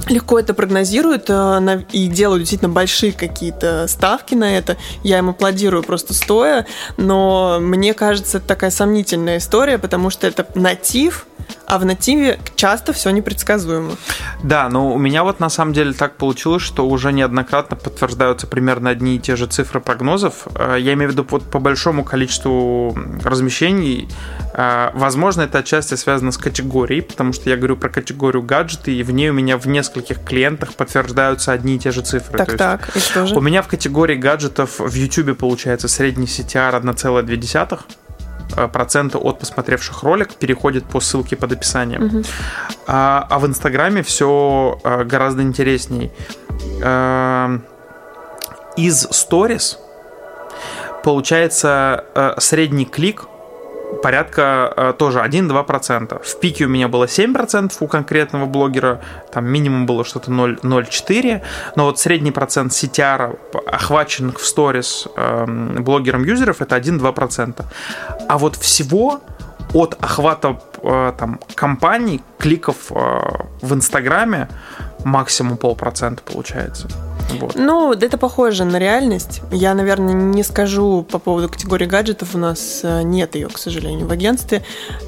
[0.06, 4.76] легко это прогнозируют э, и делают действительно большие какие-то ставки на это.
[5.02, 6.66] Я им аплодирую просто стоя,
[6.98, 11.26] но мне кажется, это такая сомнительная история, потому что это натив,
[11.66, 13.92] а в нативе часто все непредсказуемо.
[14.42, 18.90] Да, но у меня вот на самом деле так получилось, что уже неоднократно подтверждаются примерно
[18.90, 20.46] одни и те же цифры прогнозов.
[20.54, 24.08] Э, я имею в виду вот по большому количеству размещений.
[24.54, 29.02] Э, возможно, это отчасти связано с категорией, потому что я говорю про категорию гаджеты, и
[29.02, 32.38] в ней у меня в нескольких клиентах подтверждаются одни и те же цифры.
[32.38, 33.34] Так, так, и что же?
[33.34, 37.80] У меня в категории гаджетов в YouTube получается средний CTR 1,2
[38.56, 42.04] Э, процента от посмотревших ролик переходит по ссылке под описанием.
[42.06, 42.22] Угу.
[42.86, 46.10] А, а в Инстаграме все э, гораздо интересней.
[46.82, 47.58] Э,
[48.76, 49.78] из сторис
[51.02, 52.04] получается
[52.38, 53.24] средний клик
[54.02, 56.22] порядка э, тоже 1-2%.
[56.22, 59.00] В пике у меня было 7% у конкретного блогера,
[59.32, 61.42] там минимум было что-то 0,04,
[61.76, 65.46] но вот средний процент CTR, охваченных в сторис э,
[65.80, 67.64] блогером юзеров, это 1-2%.
[68.28, 69.20] А вот всего
[69.74, 73.20] от охвата э, там, компаний, кликов э,
[73.60, 74.48] в Инстаграме
[75.04, 76.88] максимум полпроцента получается.
[77.28, 77.54] Вот.
[77.54, 79.42] Ну, это похоже на реальность.
[79.50, 82.34] Я, наверное, не скажу по поводу категории гаджетов.
[82.34, 84.64] У нас э, нет ее, к сожалению, в агентстве.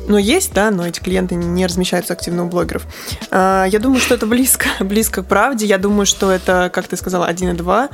[0.08, 2.86] Но есть, да, но эти клиенты не размещаются активно у блогеров.
[3.30, 5.66] А, я думаю, что это близко, близко к правде.
[5.66, 7.90] Я думаю, что это, как ты сказала, 1,2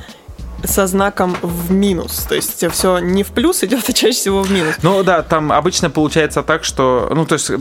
[0.63, 2.25] со знаком в минус.
[2.27, 4.75] То есть все не в плюс идет, а чаще всего в минус.
[4.81, 7.51] Ну да, там обычно получается так, что, ну то есть,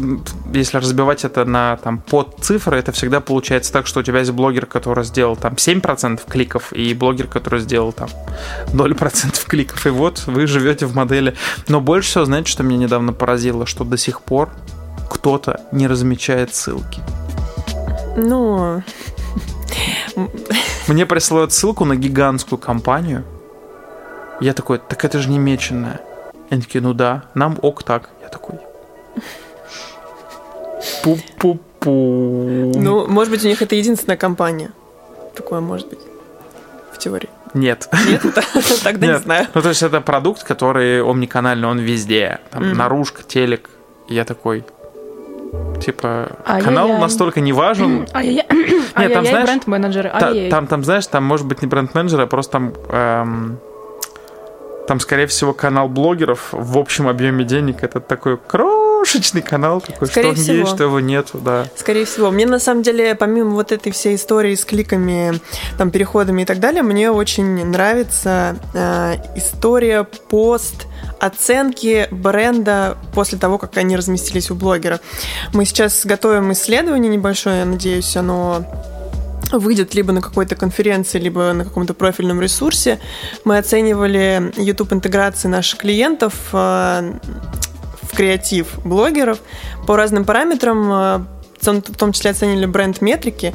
[0.52, 4.30] если разбивать это на там под цифры, это всегда получается так, что у тебя есть
[4.32, 8.08] блогер, который сделал там 7% кликов, и блогер, который сделал там
[8.72, 9.86] 0% кликов.
[9.86, 11.36] И вот вы живете в модели.
[11.68, 14.50] Но больше всего, знаете, что меня недавно поразило, что до сих пор
[15.10, 17.00] кто-то не размечает ссылки.
[18.16, 18.82] Ну,
[20.88, 23.24] мне присылают ссылку на гигантскую компанию.
[24.40, 26.00] Я такой, так это же не меченная.
[26.50, 28.10] Они такие, ну да, нам ок так.
[28.22, 28.60] Я такой,
[31.02, 32.72] пу-пу-пу.
[32.76, 34.70] Ну, может быть, у них это единственная компания.
[35.34, 35.98] Такое может быть.
[36.92, 37.28] В теории.
[37.54, 37.88] Нет.
[38.06, 38.22] Нет,
[38.84, 39.46] тогда не знаю.
[39.54, 42.40] Ну, то есть это продукт, который омниканальный, он везде.
[42.50, 43.70] Там наружка, телек.
[44.08, 44.64] Я такой,
[45.80, 48.06] типа, а канал я, настолько не важен.
[48.12, 48.44] А я,
[48.98, 50.10] Нет, там, знаешь, бренд-менеджеры.
[50.10, 53.58] Та, там, там, знаешь, там может быть не бренд-менеджеры, а просто там, эм,
[54.86, 57.82] там, скорее всего, канал блогеров в общем объеме денег.
[57.82, 58.36] Это такой
[59.06, 61.66] крошечный канал такой, Скорее что он есть, что его нету, да.
[61.76, 62.30] Скорее всего.
[62.30, 65.40] Мне на самом деле, помимо вот этой всей истории с кликами,
[65.78, 70.86] там, переходами и так далее, мне очень нравится э, история пост
[71.20, 75.00] оценки бренда после того, как они разместились у блогера.
[75.52, 78.64] Мы сейчас готовим исследование небольшое, я надеюсь, оно
[79.52, 82.98] выйдет либо на какой-то конференции, либо на каком-то профильном ресурсе.
[83.44, 87.12] Мы оценивали YouTube интеграции наших клиентов э,
[88.16, 89.38] креатив блогеров
[89.86, 91.18] по разным параметрам, э,
[91.60, 93.54] в том числе оценили бренд-метрики.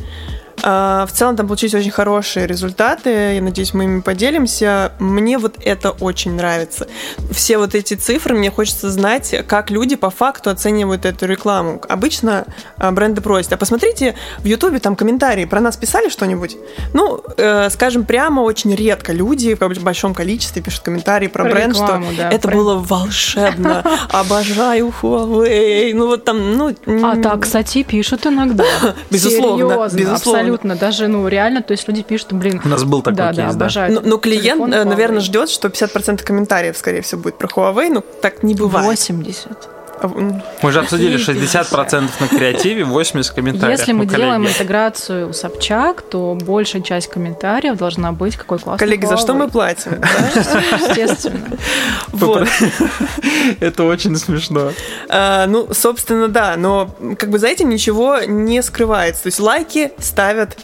[0.64, 3.36] А, в целом там получились очень хорошие результаты.
[3.36, 4.92] Я надеюсь, мы ими поделимся.
[5.00, 6.88] Мне вот это очень нравится.
[7.32, 11.82] Все вот эти цифры, мне хочется знать, как люди по факту оценивают эту рекламу.
[11.88, 12.46] Обычно
[12.78, 16.58] а, бренды просят, а посмотрите в Ютубе там комментарии, про нас писали что-нибудь?
[16.94, 21.74] Ну, э, скажем прямо, очень редко люди в большом количестве пишут комментарии про, про бренд,
[21.74, 22.58] рекламу, что да, это про...
[22.58, 25.94] было волшебно, обожаю Huawei.
[25.94, 26.76] Ну вот там, ну...
[27.04, 28.66] А так, кстати, пишут иногда.
[29.10, 30.76] Безусловно, безусловно абсолютно.
[30.76, 32.62] Даже, ну, реально, то есть люди пишут, блин...
[32.64, 33.56] У нас был такой да, кейс, да, да.
[33.56, 33.96] обожают.
[33.96, 35.26] Но, но клиент, Телефон наверное, Huawei.
[35.26, 38.88] ждет, что 50% комментариев, скорее всего, будет про Huawei, но так не бывает.
[38.88, 39.81] 80.
[40.62, 43.80] Мы же обсудили 60% на креативе, 80 комментариев.
[43.80, 49.06] Если мы делаем интеграцию у Собчак, то большая часть комментариев должна быть какой классный Коллеги,
[49.06, 50.02] за что мы платим?
[50.90, 51.58] Естественно.
[52.12, 52.48] Вот.
[53.60, 54.72] Это очень смешно.
[55.10, 59.24] А, ну, собственно, да, но как бы за этим ничего не скрывается.
[59.24, 60.58] То есть лайки ставят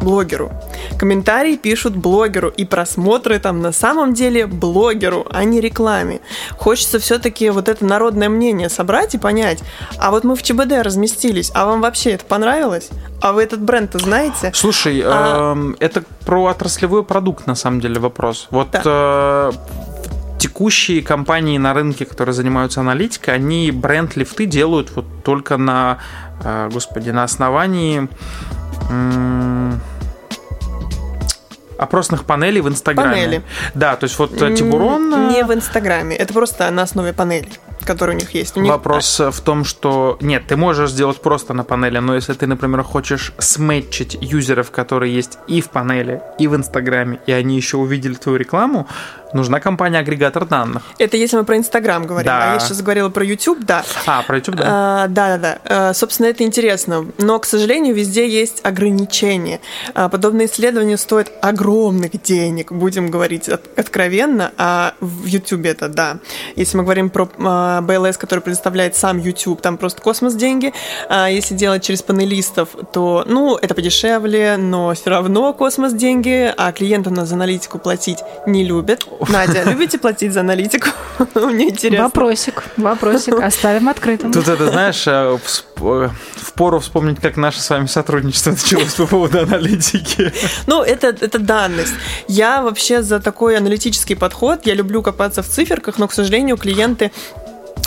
[0.00, 0.52] блогеру.
[0.98, 6.20] Комментарии пишут блогеру, и просмотры там на самом деле блогеру, а не рекламе.
[6.56, 9.62] Хочется все-таки вот это народное мнение собрать и понять,
[9.98, 12.90] а вот мы в ЧБД разместились, а вам вообще это понравилось?
[13.20, 14.52] А вы этот бренд-то знаете?
[14.54, 15.54] Слушай, а...
[15.56, 18.48] э, это про отраслевой продукт на самом деле вопрос.
[18.50, 18.82] Вот да.
[18.84, 19.52] э,
[20.38, 25.98] текущие компании на рынке, которые занимаются аналитикой, они бренд-лифты делают вот только на,
[26.42, 28.08] э, господи, на основании
[31.78, 33.10] опросных панелей в Инстаграме.
[33.10, 33.42] Панели.
[33.74, 35.28] Да, то есть вот э, Тибурон...
[35.28, 37.50] Не в Инстаграме, это просто на основе панелей
[37.84, 38.56] который у них есть.
[38.56, 38.72] У них...
[38.72, 42.82] Вопрос в том, что нет, ты можешь сделать просто на панели, но если ты, например,
[42.82, 48.14] хочешь сметчить юзеров, которые есть и в панели, и в Инстаграме, и они еще увидели
[48.14, 48.88] твою рекламу,
[49.34, 50.82] нужна компания-агрегатор данных.
[50.98, 52.26] Это если мы про Инстаграм говорим.
[52.26, 52.52] Да.
[52.52, 53.84] А я сейчас говорила про YouTube, да.
[54.06, 54.64] А, про YouTube, да.
[54.66, 55.58] А, да, да, да.
[55.64, 57.06] А, собственно, это интересно.
[57.18, 59.60] Но, к сожалению, везде есть ограничения.
[59.94, 64.52] А, подобные исследования стоят огромных денег, будем говорить откровенно.
[64.56, 66.18] А в YouTube это да.
[66.56, 70.72] Если мы говорим про а, BLS, который предоставляет сам YouTube, там просто космос деньги.
[71.08, 76.72] А если делать через панелистов, то, ну, это подешевле, но все равно космос деньги, а
[76.72, 79.06] клиенты у нас за аналитику платить не любят.
[79.28, 80.88] Надя, любите платить за аналитику?
[81.34, 82.04] Мне интересно.
[82.04, 84.32] Вопросик, вопросик, оставим открытым.
[84.32, 85.38] Тут это, знаешь, э,
[85.80, 90.32] э, впору вспомнить, как наше с вами сотрудничество началось по поводу аналитики.
[90.66, 91.94] Ну, это, это данность.
[92.28, 97.12] Я вообще за такой аналитический подход, я люблю копаться в циферках, но, к сожалению, клиенты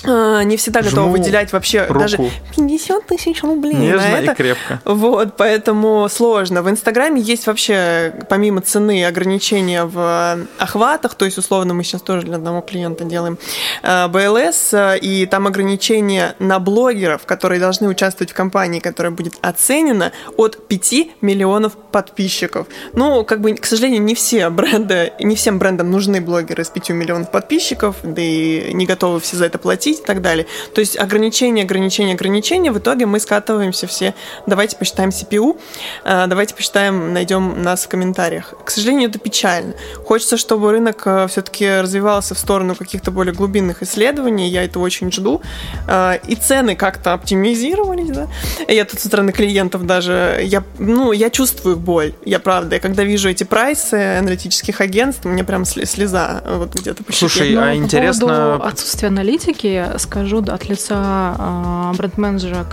[0.07, 1.99] не всегда готовы Жму выделять вообще руку.
[1.99, 2.17] даже
[2.55, 4.31] 50 тысяч рублей Нежно на это.
[4.31, 4.81] и крепко.
[4.85, 6.61] Вот, поэтому сложно.
[6.61, 12.25] В Инстаграме есть вообще, помимо цены, ограничения в охватах, то есть, условно, мы сейчас тоже
[12.25, 13.37] для одного клиента делаем
[13.83, 20.67] БЛС, и там ограничения на блогеров, которые должны участвовать в кампании, которая будет оценена от
[20.67, 22.67] 5 миллионов подписчиков.
[22.93, 26.89] Ну, как бы, к сожалению, не все бренды, не всем брендам нужны блогеры с 5
[26.91, 30.45] миллионов подписчиков, да и не готовы все за это платить, и так далее.
[30.73, 32.71] То есть ограничения, ограничения, ограничения.
[32.71, 34.13] В итоге мы скатываемся все.
[34.45, 35.59] Давайте посчитаем CPU,
[36.03, 38.53] э, давайте посчитаем, найдем нас в комментариях.
[38.63, 39.73] К сожалению, это печально.
[40.05, 44.49] Хочется, чтобы рынок э, все-таки развивался в сторону каких-то более глубинных исследований.
[44.49, 45.41] Я это очень жду.
[45.87, 48.27] Э, и цены как-то оптимизировались, да.
[48.67, 52.13] Я тут со стороны клиентов даже, я, ну, я чувствую боль.
[52.25, 52.75] Я правда.
[52.75, 57.75] Я когда вижу эти прайсы аналитических агентств, мне прям слеза вот где-то по Слушай, а
[57.75, 58.27] интересно...
[58.27, 59.67] По поводу отсутствия аналитики,
[59.97, 62.65] скажу от лица э, бренд-менеджера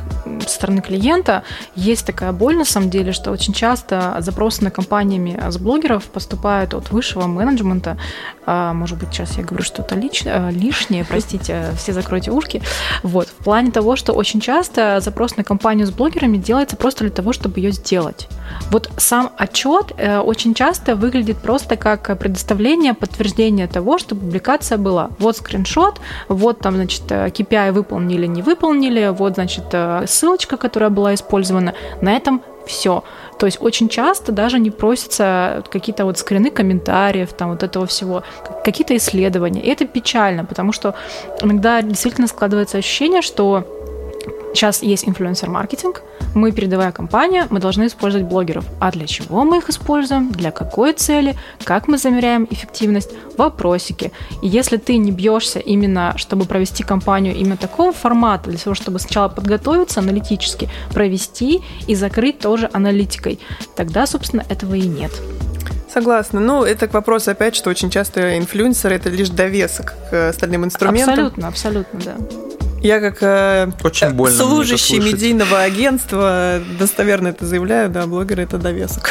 [0.47, 1.43] стороны клиента,
[1.75, 6.75] есть такая боль на самом деле, что очень часто запросы на компаниями с блогеров поступают
[6.75, 7.97] от высшего менеджмента.
[8.47, 12.63] Э, может быть, сейчас я говорю что-то э, лишнее, простите, все закройте ушки.
[13.03, 17.11] Вот, в плане того, что очень часто запрос на компанию с блогерами делается просто для
[17.11, 18.29] того, чтобы ее сделать.
[18.71, 25.11] Вот сам отчет э, очень часто выглядит просто как предоставление подтверждения того, что публикация была.
[25.19, 31.15] Вот скриншот, вот там, значит, KPI выполнили, не выполнили, вот, значит, э, ссылочка, которая была
[31.15, 31.75] использована.
[32.01, 33.05] На этом все.
[33.39, 38.23] То есть очень часто даже не просятся какие-то вот скрины комментариев, там вот этого всего,
[38.65, 39.61] какие-то исследования.
[39.61, 40.95] И это печально, потому что
[41.43, 43.65] иногда действительно складывается ощущение, что
[44.55, 46.03] Сейчас есть инфлюенсер-маркетинг.
[46.35, 48.65] Мы, передовая компания, мы должны использовать блогеров.
[48.79, 50.31] А для чего мы их используем?
[50.31, 51.37] Для какой цели?
[51.65, 53.11] Как мы замеряем эффективность?
[53.37, 54.13] Вопросики.
[54.43, 59.01] И если ты не бьешься именно, чтобы провести кампанию именно такого формата, для того, чтобы
[59.01, 63.41] сначала подготовиться аналитически, провести и закрыть тоже аналитикой,
[63.75, 65.11] тогда, собственно, этого и нет.
[65.93, 66.39] Согласна.
[66.39, 71.11] Ну, это к вопросу опять, что очень часто инфлюенсеры это лишь довесок к остальным инструментам.
[71.11, 72.17] Абсолютно, абсолютно, да.
[72.85, 79.11] Я как э, Очень больно служащий медийного агентства достоверно это заявляю, да, блогеры это довесок.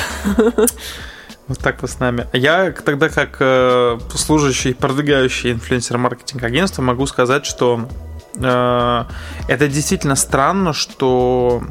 [1.46, 2.26] Вот так вот с нами.
[2.32, 7.90] Я тогда как э, служащий, продвигающий инфлюенсер-маркетинг агентства могу сказать, что
[8.36, 9.04] э,
[9.50, 11.62] это действительно странно, что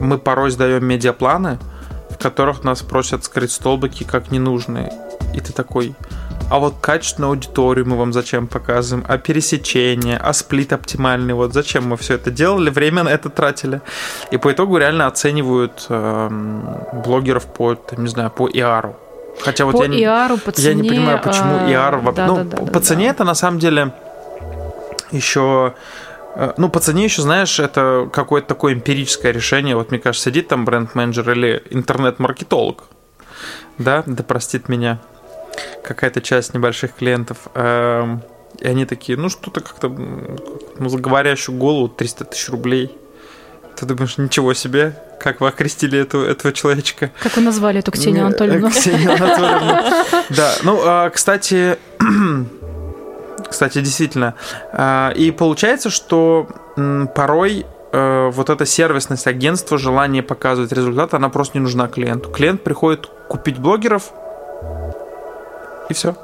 [0.00, 1.60] мы порой сдаем медиапланы,
[2.10, 4.92] в которых нас просят скрыть столбики как ненужные.
[5.32, 5.94] И ты такой,
[6.50, 11.88] а вот качественную аудиторию мы вам зачем показываем, а пересечение, а сплит оптимальный, вот зачем
[11.88, 13.80] мы все это делали, время на это тратили.
[14.30, 16.28] И по итогу реально оценивают э,
[17.04, 18.96] блогеров по, там, не знаю, по иару.
[19.40, 22.12] Хотя вот по я, не, по цене, я не понимаю, почему а, IR...
[22.14, 23.10] Да, ну, да, да, по да, цене да.
[23.10, 23.92] это на самом деле
[25.10, 25.74] еще...
[26.36, 29.76] Э, ну, по цене еще, знаешь, это какое-то такое эмпирическое решение.
[29.76, 32.84] Вот, мне кажется, сидит там бренд-менеджер или интернет-маркетолог,
[33.78, 35.00] да, да простит меня
[35.82, 38.22] какая-то часть небольших клиентов, эм,
[38.60, 42.96] и они такие, ну что-то как-то, ну, за говорящую голову 300 тысяч рублей.
[43.76, 47.10] Ты думаешь, ничего себе, как вы окрестили эту, этого человечка?
[47.22, 48.70] Как вы назвали эту Ксению Анатольевну?
[48.70, 50.22] Ксению Анатольевну.
[50.30, 51.76] Да, ну, а, кстати,
[53.48, 54.34] кстати, действительно.
[54.72, 56.48] А, и получается, что
[57.14, 62.30] порой э, вот эта сервисность агентства, желание показывать результат, она просто не нужна клиенту.
[62.30, 64.12] Клиент приходит купить блогеров,
[65.88, 66.16] и все.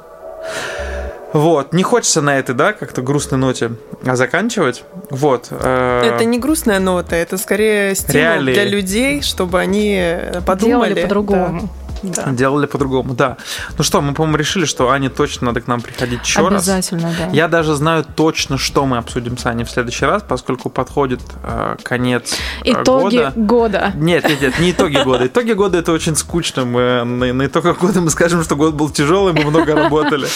[1.33, 3.71] Вот, не хочется на этой, да, как-то грустной ноте
[4.05, 4.83] а заканчивать.
[5.09, 5.47] Вот.
[5.51, 6.01] Э...
[6.03, 8.53] Это не грустная нота, это скорее стимул Реалии.
[8.53, 10.93] для людей, чтобы они подумали.
[10.93, 11.61] Делали по-другому.
[11.61, 12.31] Да да.
[12.31, 13.37] делали по-другому, да.
[13.77, 16.63] Ну что, мы, по-моему, решили, что Ане точно надо к нам приходить еще раз.
[16.63, 17.27] Обязательно, да.
[17.31, 21.77] Я даже знаю точно, что мы обсудим с Аней в следующий раз, поскольку подходит э,
[21.83, 23.33] конец э, итоги года.
[23.35, 23.91] года.
[23.95, 25.27] Нет, нет, нет, не итоги года.
[25.27, 26.65] Итоги года это очень скучно.
[26.65, 30.27] Мы на, на итогах года мы скажем, что год был тяжелый, мы много работали.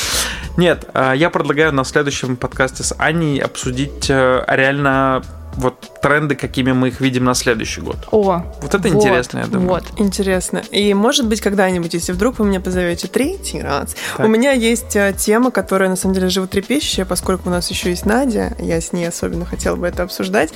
[0.57, 5.24] Нет, э, я предлагаю на следующем подкасте с Аней обсудить э, реально
[5.58, 7.97] вот тренды, какими мы их видим на следующий год.
[8.12, 9.70] О, вот это вот, интересно, я думаю.
[9.70, 10.62] Вот, интересно.
[10.72, 14.26] И может быть когда-нибудь, если вдруг вы меня позовете третий раз, так.
[14.26, 18.06] у меня есть э, тема, которая на самом деле животрепещущая, поскольку у нас еще есть
[18.06, 20.51] Надя, я с ней особенно хотела бы это обсуждать.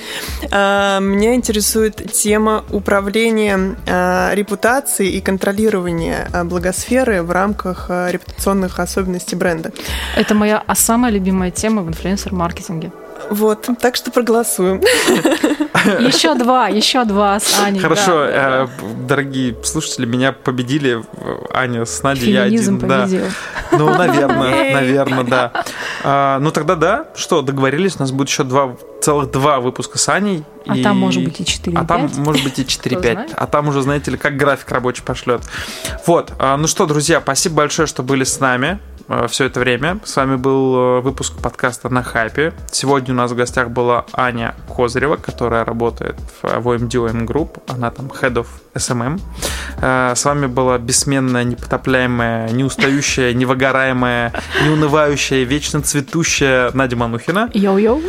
[0.50, 9.36] А, меня интересует тема управления а, репутацией и контролирования а, благосферы в рамках репутационных особенностей
[9.36, 9.72] бренда.
[10.16, 12.90] Это моя самая любимая тема в инфлюенсер-маркетинге.
[13.28, 14.80] Вот, так что проголосуем.
[16.00, 17.80] Еще два, еще два с Аней.
[17.80, 18.68] Хорошо, да.
[18.68, 18.68] Э,
[19.06, 21.02] дорогие слушатели, меня победили
[21.54, 22.78] Аня с Надей, я один.
[22.78, 23.24] победил.
[23.70, 23.78] Да.
[23.78, 25.64] Ну, наверное, наверное, да.
[26.04, 30.08] А, ну тогда да, что, договорились, у нас будет еще два целых два выпуска с
[30.08, 30.44] Аней.
[30.66, 30.82] А и...
[30.82, 33.32] там может быть и 4 А там может быть и 4-5.
[33.34, 35.42] А там уже, знаете ли, как график рабочий пошлет.
[36.06, 36.32] Вот.
[36.38, 38.78] А, ну что, друзья, спасибо большое, что были с нами.
[39.10, 39.98] Э, все это время.
[40.04, 42.54] С вами был э, выпуск подкаста на хайпе.
[42.70, 47.60] Сегодня у нас в гостях была Аня Козырева, которая работает в OMD Group.
[47.66, 49.20] Она там head of SMM.
[50.14, 54.32] С вами была бессменная, непотопляемая, неустающая, невыгораемая,
[54.64, 57.50] неунывающая, вечно цветущая Надя Манухина.
[57.52, 58.02] Йоу-йоу.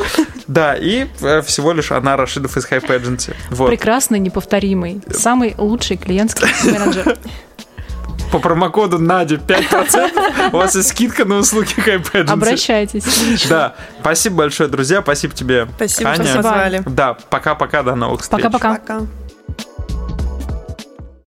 [0.48, 1.08] Да, и
[1.46, 3.34] всего лишь она Рашидов из Hype Agency.
[3.50, 3.70] Вот.
[3.70, 7.18] Прекрасный, неповторимый, самый лучший клиентский менеджер.
[8.32, 10.52] По промокоду Надя 5%.
[10.54, 13.04] У вас есть скидка на услуги Hype Обращайтесь.
[13.50, 13.76] Да.
[14.00, 15.02] Спасибо большое, друзья.
[15.02, 16.84] Спасибо тебе, Спасибо, что позвали.
[16.86, 18.44] Да, пока-пока, до новых встреч.
[18.44, 18.76] Пока-пока.
[18.76, 19.02] Пока.